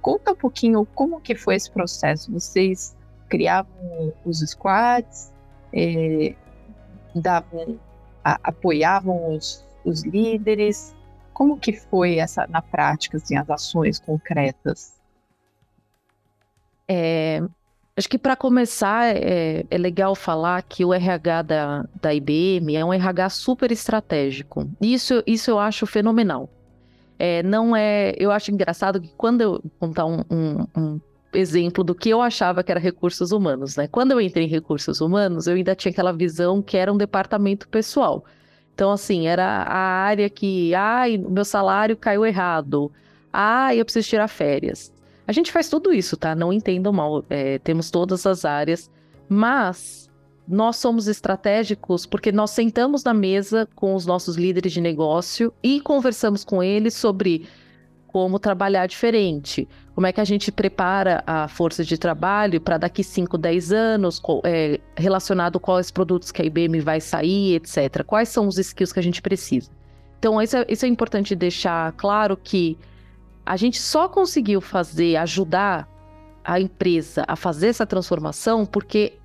Conta 0.00 0.32
um 0.32 0.36
pouquinho 0.36 0.86
como 0.94 1.20
que 1.20 1.34
foi 1.34 1.56
esse 1.56 1.70
processo. 1.70 2.32
Vocês 2.32 2.96
criavam 3.28 4.12
os 4.24 4.40
squads, 4.40 5.32
é, 5.72 6.34
davam, 7.14 7.78
a, 8.24 8.38
apoiavam 8.42 9.34
os, 9.34 9.64
os 9.84 10.02
líderes. 10.04 10.94
Como 11.32 11.58
que 11.58 11.72
foi 11.72 12.18
essa 12.18 12.46
na 12.48 12.60
prática, 12.60 13.16
assim, 13.16 13.36
as 13.36 13.48
ações 13.48 13.98
concretas? 13.98 14.94
É, 16.88 17.40
acho 17.96 18.08
que 18.08 18.18
para 18.18 18.34
começar 18.34 19.14
é, 19.14 19.64
é, 19.70 19.78
legal 19.78 20.14
falar 20.14 20.60
que 20.62 20.84
o 20.84 20.92
RH 20.92 21.42
da, 21.42 21.86
da 22.00 22.12
IBM 22.12 22.74
é 22.74 22.84
um 22.84 22.92
RH 22.92 23.30
super 23.30 23.70
estratégico. 23.70 24.68
Isso, 24.80 25.22
isso 25.26 25.50
eu 25.50 25.58
acho 25.58 25.86
fenomenal. 25.86 26.48
É, 27.22 27.42
não 27.42 27.76
é. 27.76 28.14
Eu 28.16 28.30
acho 28.30 28.50
engraçado 28.50 28.98
que 28.98 29.12
quando 29.14 29.42
eu 29.42 29.62
contar 29.78 30.06
um, 30.06 30.20
um, 30.30 30.66
um, 30.74 31.00
exemplo 31.34 31.84
do 31.84 31.94
que 31.94 32.08
eu 32.08 32.22
achava 32.22 32.64
que 32.64 32.70
era 32.70 32.80
recursos 32.80 33.30
humanos, 33.30 33.76
né? 33.76 33.86
Quando 33.86 34.12
eu 34.12 34.20
entrei 34.22 34.46
em 34.46 34.48
recursos 34.48 35.02
humanos, 35.02 35.46
eu 35.46 35.54
ainda 35.54 35.74
tinha 35.74 35.92
aquela 35.92 36.12
visão 36.14 36.62
que 36.62 36.78
era 36.78 36.90
um 36.90 36.96
departamento 36.96 37.68
pessoal. 37.68 38.24
Então, 38.74 38.90
assim, 38.90 39.26
era 39.26 39.44
a 39.44 39.76
área 39.76 40.30
que, 40.30 40.74
ai, 40.74 41.18
meu 41.18 41.44
salário 41.44 41.94
caiu 41.94 42.24
errado. 42.24 42.90
Ai, 43.30 43.78
eu 43.78 43.84
preciso 43.84 44.08
tirar 44.08 44.26
férias. 44.26 44.90
A 45.28 45.32
gente 45.32 45.52
faz 45.52 45.68
tudo 45.68 45.92
isso, 45.92 46.16
tá? 46.16 46.34
Não 46.34 46.50
entendam 46.50 46.90
mal. 46.90 47.22
É, 47.28 47.58
temos 47.58 47.90
todas 47.90 48.24
as 48.24 48.46
áreas, 48.46 48.90
mas 49.28 50.09
nós 50.46 50.76
somos 50.76 51.06
estratégicos 51.06 52.06
porque 52.06 52.32
nós 52.32 52.50
sentamos 52.50 53.04
na 53.04 53.14
mesa 53.14 53.68
com 53.74 53.94
os 53.94 54.04
nossos 54.04 54.36
líderes 54.36 54.72
de 54.72 54.80
negócio 54.80 55.52
e 55.62 55.80
conversamos 55.80 56.44
com 56.44 56.62
eles 56.62 56.94
sobre 56.94 57.46
como 58.06 58.40
trabalhar 58.40 58.86
diferente, 58.86 59.68
como 59.94 60.04
é 60.04 60.12
que 60.12 60.20
a 60.20 60.24
gente 60.24 60.50
prepara 60.50 61.22
a 61.24 61.46
força 61.46 61.84
de 61.84 61.96
trabalho 61.96 62.60
para 62.60 62.76
daqui 62.76 63.04
5, 63.04 63.38
10 63.38 63.72
anos, 63.72 64.20
é, 64.42 64.80
relacionado 64.96 65.60
quais 65.60 65.92
produtos 65.92 66.32
que 66.32 66.42
a 66.42 66.44
IBM 66.44 66.80
vai 66.80 67.00
sair, 67.00 67.54
etc. 67.54 68.02
Quais 68.04 68.28
são 68.28 68.48
os 68.48 68.58
skills 68.58 68.92
que 68.92 68.98
a 68.98 69.02
gente 69.02 69.22
precisa. 69.22 69.70
Então, 70.18 70.42
isso 70.42 70.56
é, 70.56 70.66
isso 70.68 70.84
é 70.84 70.88
importante 70.88 71.36
deixar 71.36 71.92
claro 71.92 72.36
que 72.36 72.76
a 73.46 73.56
gente 73.56 73.80
só 73.80 74.08
conseguiu 74.08 74.60
fazer, 74.60 75.16
ajudar 75.16 75.88
a 76.44 76.60
empresa 76.60 77.24
a 77.28 77.36
fazer 77.36 77.68
essa 77.68 77.86
transformação 77.86 78.66
porque 78.66 79.19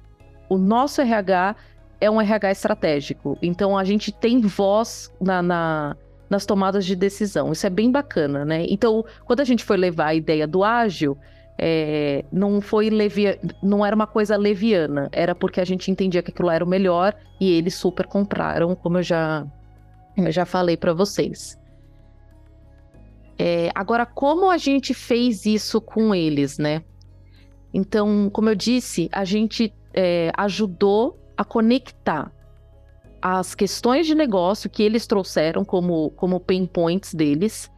o 0.49 0.57
nosso 0.57 1.01
RH 1.01 1.55
é 1.99 2.09
um 2.09 2.21
RH 2.21 2.51
estratégico. 2.51 3.37
Então 3.41 3.77
a 3.77 3.83
gente 3.83 4.11
tem 4.11 4.41
voz 4.41 5.11
na, 5.19 5.41
na, 5.41 5.97
nas 6.29 6.45
tomadas 6.45 6.85
de 6.85 6.95
decisão. 6.95 7.51
Isso 7.51 7.65
é 7.65 7.69
bem 7.69 7.91
bacana, 7.91 8.45
né? 8.45 8.65
Então, 8.69 9.03
quando 9.25 9.39
a 9.39 9.43
gente 9.43 9.63
foi 9.63 9.77
levar 9.77 10.07
a 10.07 10.15
ideia 10.15 10.47
do 10.47 10.63
ágil, 10.63 11.17
é, 11.57 12.25
não 12.31 12.59
foi 12.59 12.89
levia, 12.89 13.39
não 13.63 13.85
era 13.85 13.95
uma 13.95 14.07
coisa 14.07 14.35
leviana, 14.35 15.09
era 15.11 15.33
porque 15.33 15.61
a 15.61 15.65
gente 15.65 15.89
entendia 15.89 16.21
que 16.21 16.31
aquilo 16.31 16.49
era 16.49 16.63
o 16.63 16.67
melhor 16.67 17.15
e 17.39 17.51
eles 17.51 17.75
super 17.75 18.05
compraram, 18.07 18.75
como 18.75 18.97
eu 18.97 19.03
já, 19.03 19.45
eu 20.17 20.31
já 20.31 20.45
falei 20.45 20.75
para 20.75 20.93
vocês. 20.93 21.57
É, 23.37 23.69
agora, 23.73 24.05
como 24.05 24.49
a 24.49 24.57
gente 24.57 24.93
fez 24.93 25.45
isso 25.45 25.81
com 25.81 26.15
eles, 26.15 26.57
né? 26.57 26.83
Então, 27.73 28.29
como 28.29 28.49
eu 28.49 28.55
disse, 28.55 29.09
a 29.11 29.25
gente 29.25 29.73
é, 29.95 30.31
ajudou 30.37 31.19
a 31.37 31.43
conectar 31.43 32.31
as 33.21 33.55
questões 33.55 34.05
de 34.05 34.13
negócio 34.13 34.69
que 34.69 34.83
eles 34.83 35.07
trouxeram 35.07 35.65
como, 35.65 36.11
como 36.11 36.39
pain 36.39 36.65
points 36.65 37.13
deles 37.13 37.71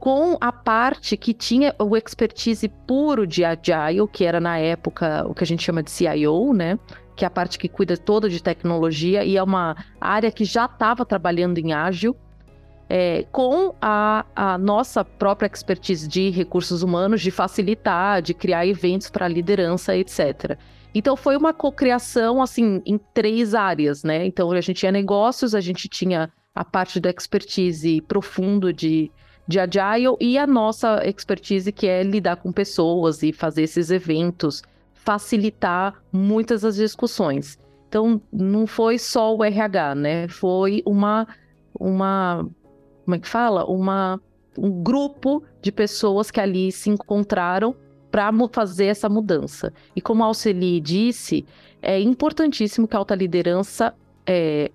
com 0.00 0.38
a 0.40 0.50
parte 0.50 1.16
que 1.16 1.34
tinha 1.34 1.74
o 1.78 1.94
expertise 1.94 2.66
puro 2.86 3.26
de 3.26 3.44
Agile, 3.44 4.08
que 4.10 4.24
era 4.24 4.40
na 4.40 4.58
época 4.58 5.26
o 5.28 5.34
que 5.34 5.44
a 5.44 5.46
gente 5.46 5.62
chama 5.62 5.82
de 5.82 5.90
CIO, 5.90 6.54
né? 6.54 6.78
Que 7.14 7.24
é 7.24 7.28
a 7.28 7.30
parte 7.30 7.58
que 7.58 7.68
cuida 7.68 7.98
toda 7.98 8.28
de 8.28 8.42
tecnologia 8.42 9.22
e 9.24 9.36
é 9.36 9.42
uma 9.42 9.76
área 10.00 10.32
que 10.32 10.44
já 10.44 10.64
estava 10.64 11.04
trabalhando 11.04 11.58
em 11.58 11.74
ágil, 11.74 12.16
é, 12.88 13.26
com 13.30 13.74
a, 13.80 14.24
a, 14.34 14.58
nossa 14.58 15.04
própria 15.04 15.46
expertise 15.46 16.08
de 16.08 16.30
recursos 16.30 16.82
humanos, 16.82 17.20
de 17.20 17.30
facilitar, 17.30 18.22
de 18.22 18.32
criar 18.32 18.66
eventos 18.66 19.10
para 19.10 19.28
liderança, 19.28 19.94
etc. 19.94 20.58
Então 20.94 21.16
foi 21.16 21.36
uma 21.36 21.52
cocriação 21.52 22.42
assim 22.42 22.82
em 22.84 22.98
três 23.14 23.54
áreas, 23.54 24.02
né? 24.02 24.26
Então 24.26 24.50
a 24.50 24.60
gente 24.60 24.78
tinha 24.78 24.92
negócios, 24.92 25.54
a 25.54 25.60
gente 25.60 25.88
tinha 25.88 26.30
a 26.54 26.64
parte 26.64 26.98
da 26.98 27.10
expertise 27.10 28.00
profundo 28.02 28.72
de, 28.72 29.10
de 29.46 29.60
agile 29.60 30.16
e 30.20 30.36
a 30.36 30.46
nossa 30.46 31.02
expertise 31.06 31.70
que 31.70 31.86
é 31.86 32.02
lidar 32.02 32.36
com 32.36 32.52
pessoas 32.52 33.22
e 33.22 33.32
fazer 33.32 33.62
esses 33.62 33.90
eventos, 33.90 34.62
facilitar 34.92 36.02
muitas 36.12 36.62
das 36.62 36.76
discussões. 36.76 37.58
Então 37.88 38.20
não 38.32 38.66
foi 38.66 38.98
só 38.98 39.34
o 39.34 39.44
RH, 39.44 39.94
né? 39.94 40.28
Foi 40.28 40.82
uma 40.84 41.26
uma 41.78 42.48
como 43.10 43.16
é 43.16 43.18
que 43.18 43.28
fala? 43.28 43.64
Uma, 43.64 44.20
um 44.56 44.70
grupo 44.82 45.42
de 45.60 45.72
pessoas 45.72 46.30
que 46.30 46.40
ali 46.40 46.70
se 46.70 46.88
encontraram 46.88 47.74
para 48.10 48.30
fazer 48.52 48.86
essa 48.86 49.08
mudança. 49.08 49.72
E 49.94 50.00
como 50.00 50.22
a 50.22 50.26
Alceli 50.26 50.80
disse, 50.80 51.46
é 51.80 52.00
importantíssimo 52.00 52.88
que 52.88 52.96
a 52.96 52.98
alta 52.98 53.14
liderança 53.14 53.94
é, 54.26 54.70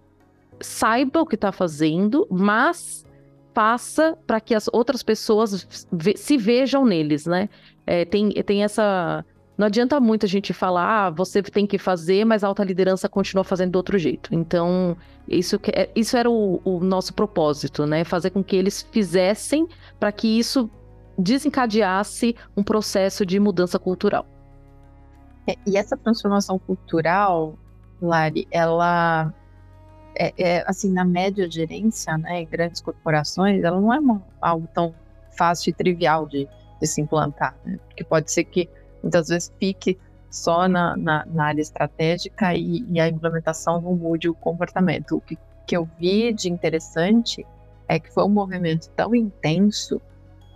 saiba 0.59 1.21
o 1.21 1.25
que 1.25 1.35
está 1.35 1.51
fazendo, 1.51 2.27
mas 2.29 3.05
faça 3.53 4.17
para 4.27 4.39
que 4.41 4.53
as 4.53 4.67
outras 4.71 5.01
pessoas 5.01 5.67
se 6.15 6.37
vejam 6.37 6.85
neles, 6.85 7.25
né? 7.25 7.49
É, 7.85 8.03
tem, 8.03 8.31
tem 8.31 8.63
essa 8.63 9.23
não 9.57 9.67
adianta 9.67 9.99
muito 9.99 10.25
a 10.25 10.29
gente 10.29 10.51
falar, 10.51 11.07
ah, 11.07 11.09
você 11.09 11.41
tem 11.41 11.65
que 11.65 11.77
fazer, 11.77 12.25
mas 12.25 12.43
a 12.43 12.47
alta 12.47 12.63
liderança 12.63 13.07
continua 13.07 13.43
fazendo 13.43 13.71
do 13.71 13.77
outro 13.77 13.97
jeito. 13.97 14.35
Então, 14.35 14.97
isso, 15.27 15.57
é, 15.73 15.89
isso 15.95 16.17
era 16.17 16.29
o, 16.29 16.59
o 16.65 16.79
nosso 16.81 17.13
propósito, 17.13 17.85
né? 17.85 18.03
Fazer 18.03 18.31
com 18.31 18.43
que 18.43 18.55
eles 18.55 18.85
fizessem 18.91 19.65
para 19.97 20.11
que 20.11 20.27
isso 20.27 20.69
desencadeasse 21.17 22.35
um 22.55 22.63
processo 22.63 23.25
de 23.25 23.39
mudança 23.39 23.79
cultural. 23.79 24.25
É, 25.47 25.55
e 25.65 25.77
essa 25.77 25.95
transformação 25.95 26.57
cultural, 26.57 27.57
Lari, 28.01 28.47
ela 28.51 29.33
é, 30.15 30.33
é, 30.37 30.63
assim 30.67 30.91
na 30.91 31.03
média 31.03 31.49
gerência, 31.49 32.17
né, 32.17 32.41
em 32.41 32.47
grandes 32.47 32.81
corporações, 32.81 33.63
ela 33.63 33.79
não 33.79 33.93
é 33.93 33.99
uma, 33.99 34.23
algo 34.41 34.67
tão 34.73 34.93
fácil 35.37 35.69
e 35.69 35.73
trivial 35.73 36.25
de, 36.25 36.47
de 36.79 36.87
se 36.87 37.01
implantar, 37.01 37.55
né? 37.65 37.77
porque 37.87 38.03
pode 38.03 38.31
ser 38.31 38.45
que 38.45 38.69
muitas 39.03 39.27
vezes 39.27 39.53
fique 39.59 39.99
só 40.29 40.67
na, 40.67 40.97
na, 40.97 41.25
na 41.25 41.45
área 41.45 41.61
estratégica 41.61 42.53
e, 42.53 42.85
e, 42.89 42.99
a 42.99 43.07
implementação 43.07 43.79
não 43.79 43.95
mude 43.95 44.27
o 44.27 44.33
comportamento. 44.33 45.17
O 45.17 45.21
que, 45.21 45.37
que 45.65 45.77
eu 45.77 45.87
vi 45.97 46.33
de 46.33 46.49
interessante 46.49 47.45
é 47.87 47.99
que 47.99 48.11
foi 48.11 48.23
um 48.25 48.29
movimento 48.29 48.89
tão 48.95 49.15
intenso 49.15 50.01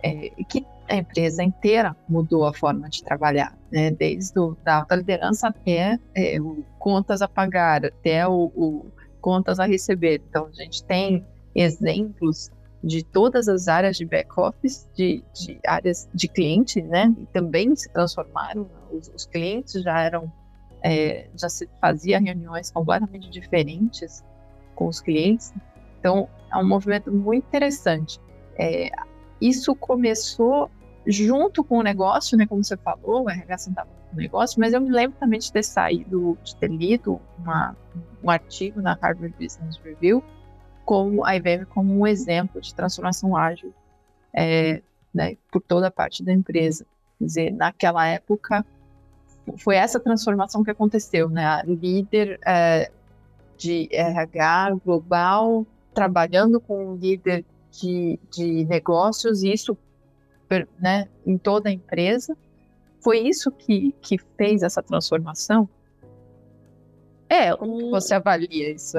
é, 0.02 0.30
que 0.44 0.64
a 0.88 0.96
empresa 0.96 1.42
inteira 1.42 1.96
mudou 2.08 2.44
a 2.46 2.52
forma 2.52 2.88
de 2.88 3.02
trabalhar, 3.04 3.56
né? 3.70 3.90
desde 3.90 4.38
o, 4.38 4.56
da 4.64 4.78
alta 4.78 4.96
liderança 4.96 5.48
até 5.48 5.98
é, 6.14 6.40
o 6.40 6.64
contas 6.78 7.22
a 7.22 7.28
pagar, 7.28 7.86
até 7.86 8.26
o, 8.26 8.50
o 8.56 8.86
contas 9.20 9.60
a 9.60 9.66
receber. 9.66 10.22
Então, 10.28 10.46
a 10.46 10.62
gente 10.62 10.82
tem 10.84 11.24
exemplos 11.54 12.50
de 12.82 13.04
todas 13.04 13.46
as 13.48 13.68
áreas 13.68 13.96
de 13.96 14.04
back-office, 14.04 14.88
de, 14.94 15.22
de, 15.34 15.58
áreas 15.66 16.08
de 16.14 16.26
cliente, 16.26 16.80
né? 16.80 17.14
E 17.18 17.26
também 17.26 17.76
se 17.76 17.88
transformaram. 17.90 18.68
Os, 18.90 19.08
os 19.14 19.26
clientes 19.26 19.82
já 19.82 20.00
eram, 20.00 20.32
é, 20.82 21.28
já 21.36 21.48
se 21.48 21.68
fazia 21.80 22.18
reuniões 22.18 22.70
completamente 22.70 23.28
diferentes 23.30 24.24
com 24.74 24.88
os 24.88 25.00
clientes. 25.00 25.52
Então, 25.98 26.28
é 26.50 26.56
um 26.56 26.66
movimento 26.66 27.12
muito 27.12 27.46
interessante. 27.46 28.18
É, 28.58 28.90
isso 29.40 29.74
começou 29.74 30.70
junto 31.06 31.64
com 31.64 31.78
o 31.78 31.82
negócio, 31.82 32.36
né? 32.36 32.46
Como 32.46 32.62
você 32.62 32.76
falou, 32.76 33.24
o 33.24 33.30
RH 33.30 33.58
sentava 33.58 33.88
no 34.12 34.18
negócio, 34.18 34.60
mas 34.60 34.72
eu 34.72 34.80
me 34.80 34.90
lembro 34.90 35.16
também 35.18 35.38
de 35.38 35.50
ter 35.50 35.62
saído, 35.62 36.36
de 36.42 36.54
ter 36.56 36.68
lido 36.68 37.20
uma, 37.38 37.76
um 38.22 38.30
artigo 38.30 38.80
na 38.80 38.94
Harvard 39.00 39.34
Business 39.38 39.78
Review 39.82 40.22
como 40.90 41.24
a 41.24 41.36
IBM 41.36 41.66
como 41.66 41.96
um 41.96 42.04
exemplo 42.04 42.60
de 42.60 42.74
transformação 42.74 43.36
ágil 43.36 43.72
é, 44.34 44.82
né, 45.14 45.36
por 45.50 45.62
toda 45.62 45.86
a 45.86 45.90
parte 45.90 46.24
da 46.24 46.32
empresa. 46.32 46.84
Quer 47.16 47.24
dizer, 47.24 47.52
naquela 47.52 48.06
época 48.08 48.66
foi 49.58 49.76
essa 49.76 50.00
transformação 50.00 50.64
que 50.64 50.70
aconteceu, 50.72 51.28
né? 51.28 51.44
A 51.44 51.62
líder 51.62 52.40
é, 52.44 52.90
de 53.56 53.88
RH 53.92 54.78
global 54.84 55.66
trabalhando 55.94 56.60
com 56.60 56.92
um 56.92 56.96
líder 56.96 57.44
de, 57.72 58.18
de 58.30 58.64
negócios, 58.64 59.42
isso 59.42 59.76
né, 60.78 61.08
em 61.26 61.38
toda 61.38 61.68
a 61.68 61.72
empresa. 61.72 62.36
Foi 63.02 63.18
isso 63.18 63.50
que, 63.50 63.94
que 64.02 64.18
fez 64.36 64.62
essa 64.62 64.82
transformação? 64.82 65.68
É, 67.28 67.54
Como 67.54 67.90
você 67.90 68.14
avalia 68.14 68.72
isso? 68.72 68.98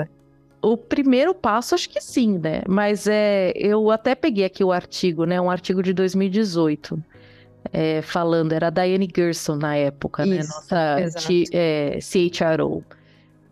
O 0.62 0.78
primeiro 0.78 1.34
passo, 1.34 1.76
acho 1.76 1.90
que 1.90 2.00
sim, 2.00 2.38
né? 2.38 2.62
Mas 2.68 3.08
é, 3.08 3.52
eu 3.56 3.92
até 3.92 4.16
peguei 4.16 4.46
aqui 4.46 4.64
o 4.64 4.72
artigo, 4.72 5.26
né? 5.26 5.42
Um 5.42 5.50
artigo 5.50 5.84
de 5.84 5.92
2018. 5.92 7.04
É, 7.72 8.02
falando, 8.02 8.54
era 8.54 8.68
a 8.68 8.70
Diane 8.70 9.08
Gerson 9.14 9.56
na 9.56 9.76
época, 9.76 10.26
né? 10.26 10.38
Isso, 10.38 10.52
né? 10.72 11.06
Nossa 11.06 11.36
é, 11.54 12.00
CHRO. 12.00 12.84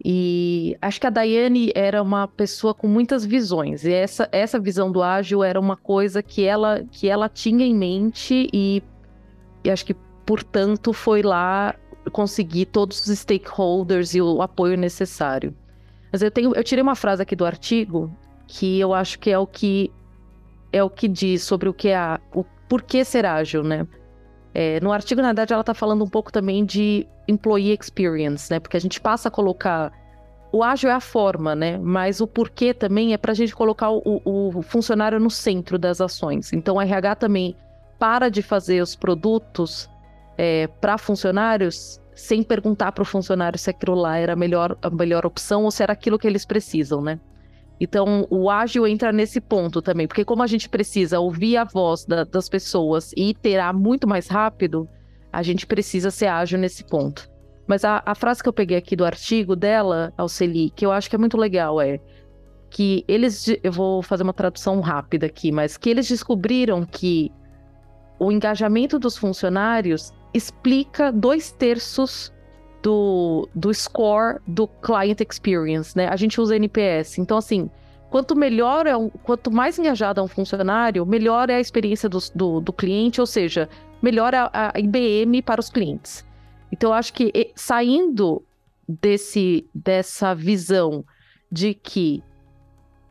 E 0.03 0.77
acho 0.81 0.99
que 0.99 1.07
a 1.07 1.09
Diane 1.09 1.71
era 1.75 2.01
uma 2.01 2.27
pessoa 2.27 2.73
com 2.73 2.87
muitas 2.87 3.25
visões. 3.25 3.83
E 3.83 3.91
essa, 3.91 4.29
essa 4.31 4.59
visão 4.59 4.91
do 4.91 5.03
ágil 5.03 5.43
era 5.43 5.59
uma 5.59 5.75
coisa 5.75 6.23
que 6.23 6.45
ela, 6.45 6.83
que 6.91 7.09
ela 7.09 7.27
tinha 7.27 7.65
em 7.65 7.75
mente 7.75 8.47
e, 8.53 8.81
e 9.63 9.69
acho 9.69 9.85
que, 9.85 9.93
portanto, 10.25 10.93
foi 10.93 11.21
lá 11.21 11.75
conseguir 12.11 12.67
todos 12.67 13.05
os 13.05 13.19
stakeholders 13.19 14.15
e 14.15 14.21
o 14.21 14.41
apoio 14.41 14.77
necessário. 14.77 15.53
Mas 16.11 16.21
eu 16.21 16.31
tenho, 16.31 16.55
eu 16.55 16.63
tirei 16.63 16.81
uma 16.81 16.95
frase 16.95 17.21
aqui 17.21 17.35
do 17.35 17.45
artigo 17.45 18.11
que 18.47 18.79
eu 18.79 18.93
acho 18.93 19.19
que 19.19 19.29
é 19.29 19.37
o 19.37 19.45
que 19.45 19.91
é 20.71 20.83
o 20.83 20.89
que 20.89 21.07
diz 21.07 21.43
sobre 21.43 21.67
o 21.67 21.73
que 21.73 21.89
é 21.89 21.97
a, 21.97 22.19
o 22.33 22.43
porquê 22.67 23.03
ser 23.03 23.25
ágil, 23.25 23.63
né? 23.63 23.87
É, 24.53 24.79
no 24.79 24.91
artigo, 24.91 25.21
na 25.21 25.27
verdade, 25.27 25.53
ela 25.53 25.61
está 25.61 25.73
falando 25.73 26.03
um 26.03 26.09
pouco 26.09 26.31
também 26.31 26.65
de 26.65 27.07
employee 27.27 27.77
experience, 27.79 28.51
né? 28.51 28.59
Porque 28.59 28.77
a 28.77 28.81
gente 28.81 28.99
passa 28.99 29.27
a 29.27 29.31
colocar 29.31 29.91
o 30.51 30.63
ágil 30.63 30.89
é 30.89 30.93
a 30.93 30.99
forma, 30.99 31.55
né? 31.55 31.77
Mas 31.77 32.21
o 32.21 32.27
porquê 32.27 32.73
também 32.73 33.13
é 33.13 33.17
para 33.17 33.31
a 33.31 33.35
gente 33.35 33.55
colocar 33.55 33.91
o, 33.91 34.21
o, 34.25 34.61
funcionário 34.63 35.19
no 35.19 35.29
centro 35.29 35.77
das 35.77 36.01
ações. 36.01 36.51
Então, 36.53 36.75
o 36.75 36.81
RH 36.81 37.15
também 37.15 37.55
para 37.99 38.29
de 38.29 38.41
fazer 38.41 38.81
os 38.81 38.95
produtos 38.95 39.89
é, 40.37 40.67
para 40.67 40.97
funcionários 40.97 42.01
sem 42.15 42.43
perguntar 42.43 42.91
para 42.91 43.01
o 43.01 43.05
funcionário 43.05 43.57
se 43.57 43.69
aquilo 43.69 43.95
lá 43.95 44.17
era 44.17 44.33
a 44.33 44.35
melhor, 44.35 44.77
a 44.81 44.89
melhor 44.89 45.25
opção 45.25 45.63
ou 45.63 45.71
se 45.71 45.83
era 45.83 45.93
aquilo 45.93 46.17
que 46.17 46.27
eles 46.27 46.45
precisam, 46.45 47.01
né? 47.01 47.19
Então, 47.79 48.27
o 48.29 48.49
ágil 48.49 48.85
entra 48.85 49.11
nesse 49.11 49.39
ponto 49.39 49.81
também, 49.81 50.05
porque 50.05 50.25
como 50.25 50.43
a 50.43 50.47
gente 50.47 50.67
precisa 50.67 51.19
ouvir 51.19 51.55
a 51.57 51.63
voz 51.63 52.05
da, 52.05 52.25
das 52.25 52.49
pessoas 52.49 53.13
e 53.15 53.29
iterar 53.29 53.73
muito 53.73 54.07
mais 54.07 54.27
rápido, 54.27 54.87
a 55.31 55.41
gente 55.41 55.65
precisa 55.65 56.11
ser 56.11 56.27
ágil 56.27 56.59
nesse 56.59 56.83
ponto. 56.83 57.29
Mas 57.65 57.85
a, 57.85 58.01
a 58.05 58.15
frase 58.15 58.43
que 58.43 58.49
eu 58.49 58.53
peguei 58.53 58.77
aqui 58.77 58.95
do 58.95 59.05
artigo 59.05 59.55
dela, 59.55 60.11
Alceli, 60.17 60.71
que 60.71 60.85
eu 60.85 60.91
acho 60.91 61.09
que 61.09 61.15
é 61.15 61.19
muito 61.19 61.37
legal, 61.37 61.79
é 61.79 61.99
que 62.69 63.03
eles, 63.07 63.47
eu 63.63 63.71
vou 63.71 64.01
fazer 64.01 64.23
uma 64.23 64.33
tradução 64.33 64.79
rápida 64.81 65.25
aqui, 65.25 65.51
mas 65.51 65.77
que 65.77 65.89
eles 65.89 66.07
descobriram 66.07 66.85
que 66.85 67.31
o 68.19 68.31
engajamento 68.31 68.99
dos 68.99 69.17
funcionários 69.17 70.11
explica 70.33 71.11
dois 71.11 71.51
terços 71.51 72.33
do, 72.81 73.47
do 73.53 73.73
score 73.73 74.39
do 74.47 74.67
client 74.67 75.19
experience, 75.21 75.95
né? 75.95 76.07
A 76.07 76.15
gente 76.15 76.39
usa 76.39 76.55
NPS. 76.55 77.17
Então, 77.17 77.37
assim, 77.37 77.69
quanto 78.09 78.35
melhor 78.35 78.87
é 78.87 78.95
um, 78.95 79.09
quanto 79.09 79.51
mais 79.51 79.77
engajado 79.77 80.19
é 80.19 80.23
um 80.23 80.27
funcionário, 80.27 81.05
melhor 81.05 81.49
é 81.49 81.55
a 81.55 81.59
experiência 81.59 82.07
do, 82.07 82.19
do, 82.33 82.59
do 82.61 82.73
cliente, 82.73 83.19
ou 83.19 83.27
seja, 83.27 83.69
melhor 84.01 84.33
a, 84.33 84.49
a 84.53 84.79
IBM 84.79 85.41
para 85.41 85.59
os 85.59 85.69
clientes. 85.69 86.25
Então, 86.71 86.91
eu 86.91 86.93
acho 86.93 87.13
que 87.13 87.51
saindo 87.55 88.43
desse, 88.87 89.67
dessa 89.73 90.33
visão 90.33 91.03
de 91.51 91.73
que 91.73 92.23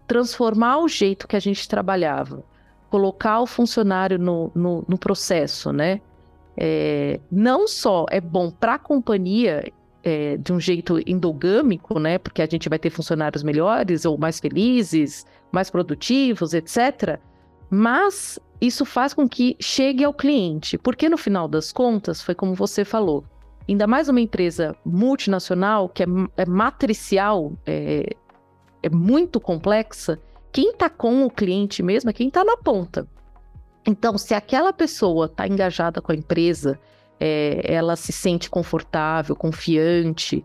transformar 0.06 0.78
o 0.78 0.88
jeito 0.88 1.28
que 1.28 1.36
a 1.36 1.40
gente 1.40 1.68
trabalhava, 1.68 2.42
colocar 2.88 3.40
o 3.40 3.46
funcionário 3.46 4.18
no, 4.18 4.50
no, 4.54 4.84
no 4.88 4.98
processo, 4.98 5.72
né? 5.72 6.00
É, 6.58 7.20
não 7.30 7.68
só 7.68 8.04
é 8.10 8.20
bom 8.20 8.50
para 8.50 8.74
a 8.74 8.78
companhia 8.78 9.72
é, 10.02 10.36
de 10.36 10.52
um 10.52 10.58
jeito 10.58 10.98
endogâmico, 11.06 11.98
né? 11.98 12.18
Porque 12.18 12.42
a 12.42 12.46
gente 12.46 12.68
vai 12.68 12.78
ter 12.78 12.90
funcionários 12.90 13.42
melhores 13.42 14.04
ou 14.04 14.18
mais 14.18 14.40
felizes, 14.40 15.24
mais 15.52 15.70
produtivos, 15.70 16.54
etc. 16.54 17.18
Mas 17.70 18.38
isso 18.60 18.84
faz 18.84 19.14
com 19.14 19.28
que 19.28 19.56
chegue 19.60 20.02
ao 20.02 20.12
cliente, 20.12 20.76
porque 20.76 21.08
no 21.08 21.16
final 21.16 21.46
das 21.46 21.70
contas, 21.70 22.20
foi 22.20 22.34
como 22.34 22.54
você 22.54 22.84
falou, 22.84 23.24
ainda 23.68 23.86
mais 23.86 24.08
uma 24.08 24.20
empresa 24.20 24.74
multinacional 24.84 25.88
que 25.88 26.02
é, 26.02 26.06
é 26.36 26.44
matricial, 26.44 27.52
é, 27.64 28.16
é 28.82 28.90
muito 28.90 29.38
complexa, 29.38 30.18
quem 30.50 30.70
está 30.70 30.90
com 30.90 31.24
o 31.24 31.30
cliente 31.30 31.82
mesmo 31.82 32.10
é 32.10 32.12
quem 32.12 32.28
está 32.28 32.42
na 32.42 32.56
ponta. 32.56 33.06
Então, 33.88 34.18
se 34.18 34.34
aquela 34.34 34.70
pessoa 34.70 35.24
está 35.24 35.48
engajada 35.48 36.02
com 36.02 36.12
a 36.12 36.14
empresa, 36.14 36.78
é, 37.18 37.62
ela 37.64 37.96
se 37.96 38.12
sente 38.12 38.50
confortável, 38.50 39.34
confiante, 39.34 40.44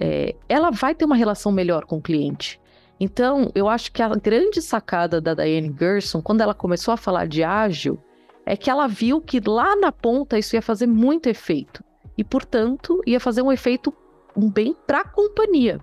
é, 0.00 0.34
ela 0.48 0.70
vai 0.70 0.94
ter 0.94 1.04
uma 1.04 1.14
relação 1.14 1.52
melhor 1.52 1.84
com 1.84 1.98
o 1.98 2.00
cliente. 2.00 2.58
Então, 2.98 3.52
eu 3.54 3.68
acho 3.68 3.92
que 3.92 4.00
a 4.00 4.08
grande 4.08 4.62
sacada 4.62 5.20
da 5.20 5.34
Diane 5.34 5.76
Gerson, 5.78 6.22
quando 6.22 6.40
ela 6.40 6.54
começou 6.54 6.94
a 6.94 6.96
falar 6.96 7.28
de 7.28 7.44
ágil, 7.44 7.98
é 8.46 8.56
que 8.56 8.70
ela 8.70 8.86
viu 8.86 9.20
que 9.20 9.38
lá 9.38 9.76
na 9.76 9.92
ponta 9.92 10.38
isso 10.38 10.56
ia 10.56 10.62
fazer 10.62 10.86
muito 10.86 11.28
efeito. 11.28 11.84
E, 12.16 12.24
portanto, 12.24 13.02
ia 13.06 13.20
fazer 13.20 13.42
um 13.42 13.52
efeito 13.52 13.92
um 14.34 14.50
bem 14.50 14.74
para 14.86 15.00
a 15.00 15.08
companhia. 15.08 15.78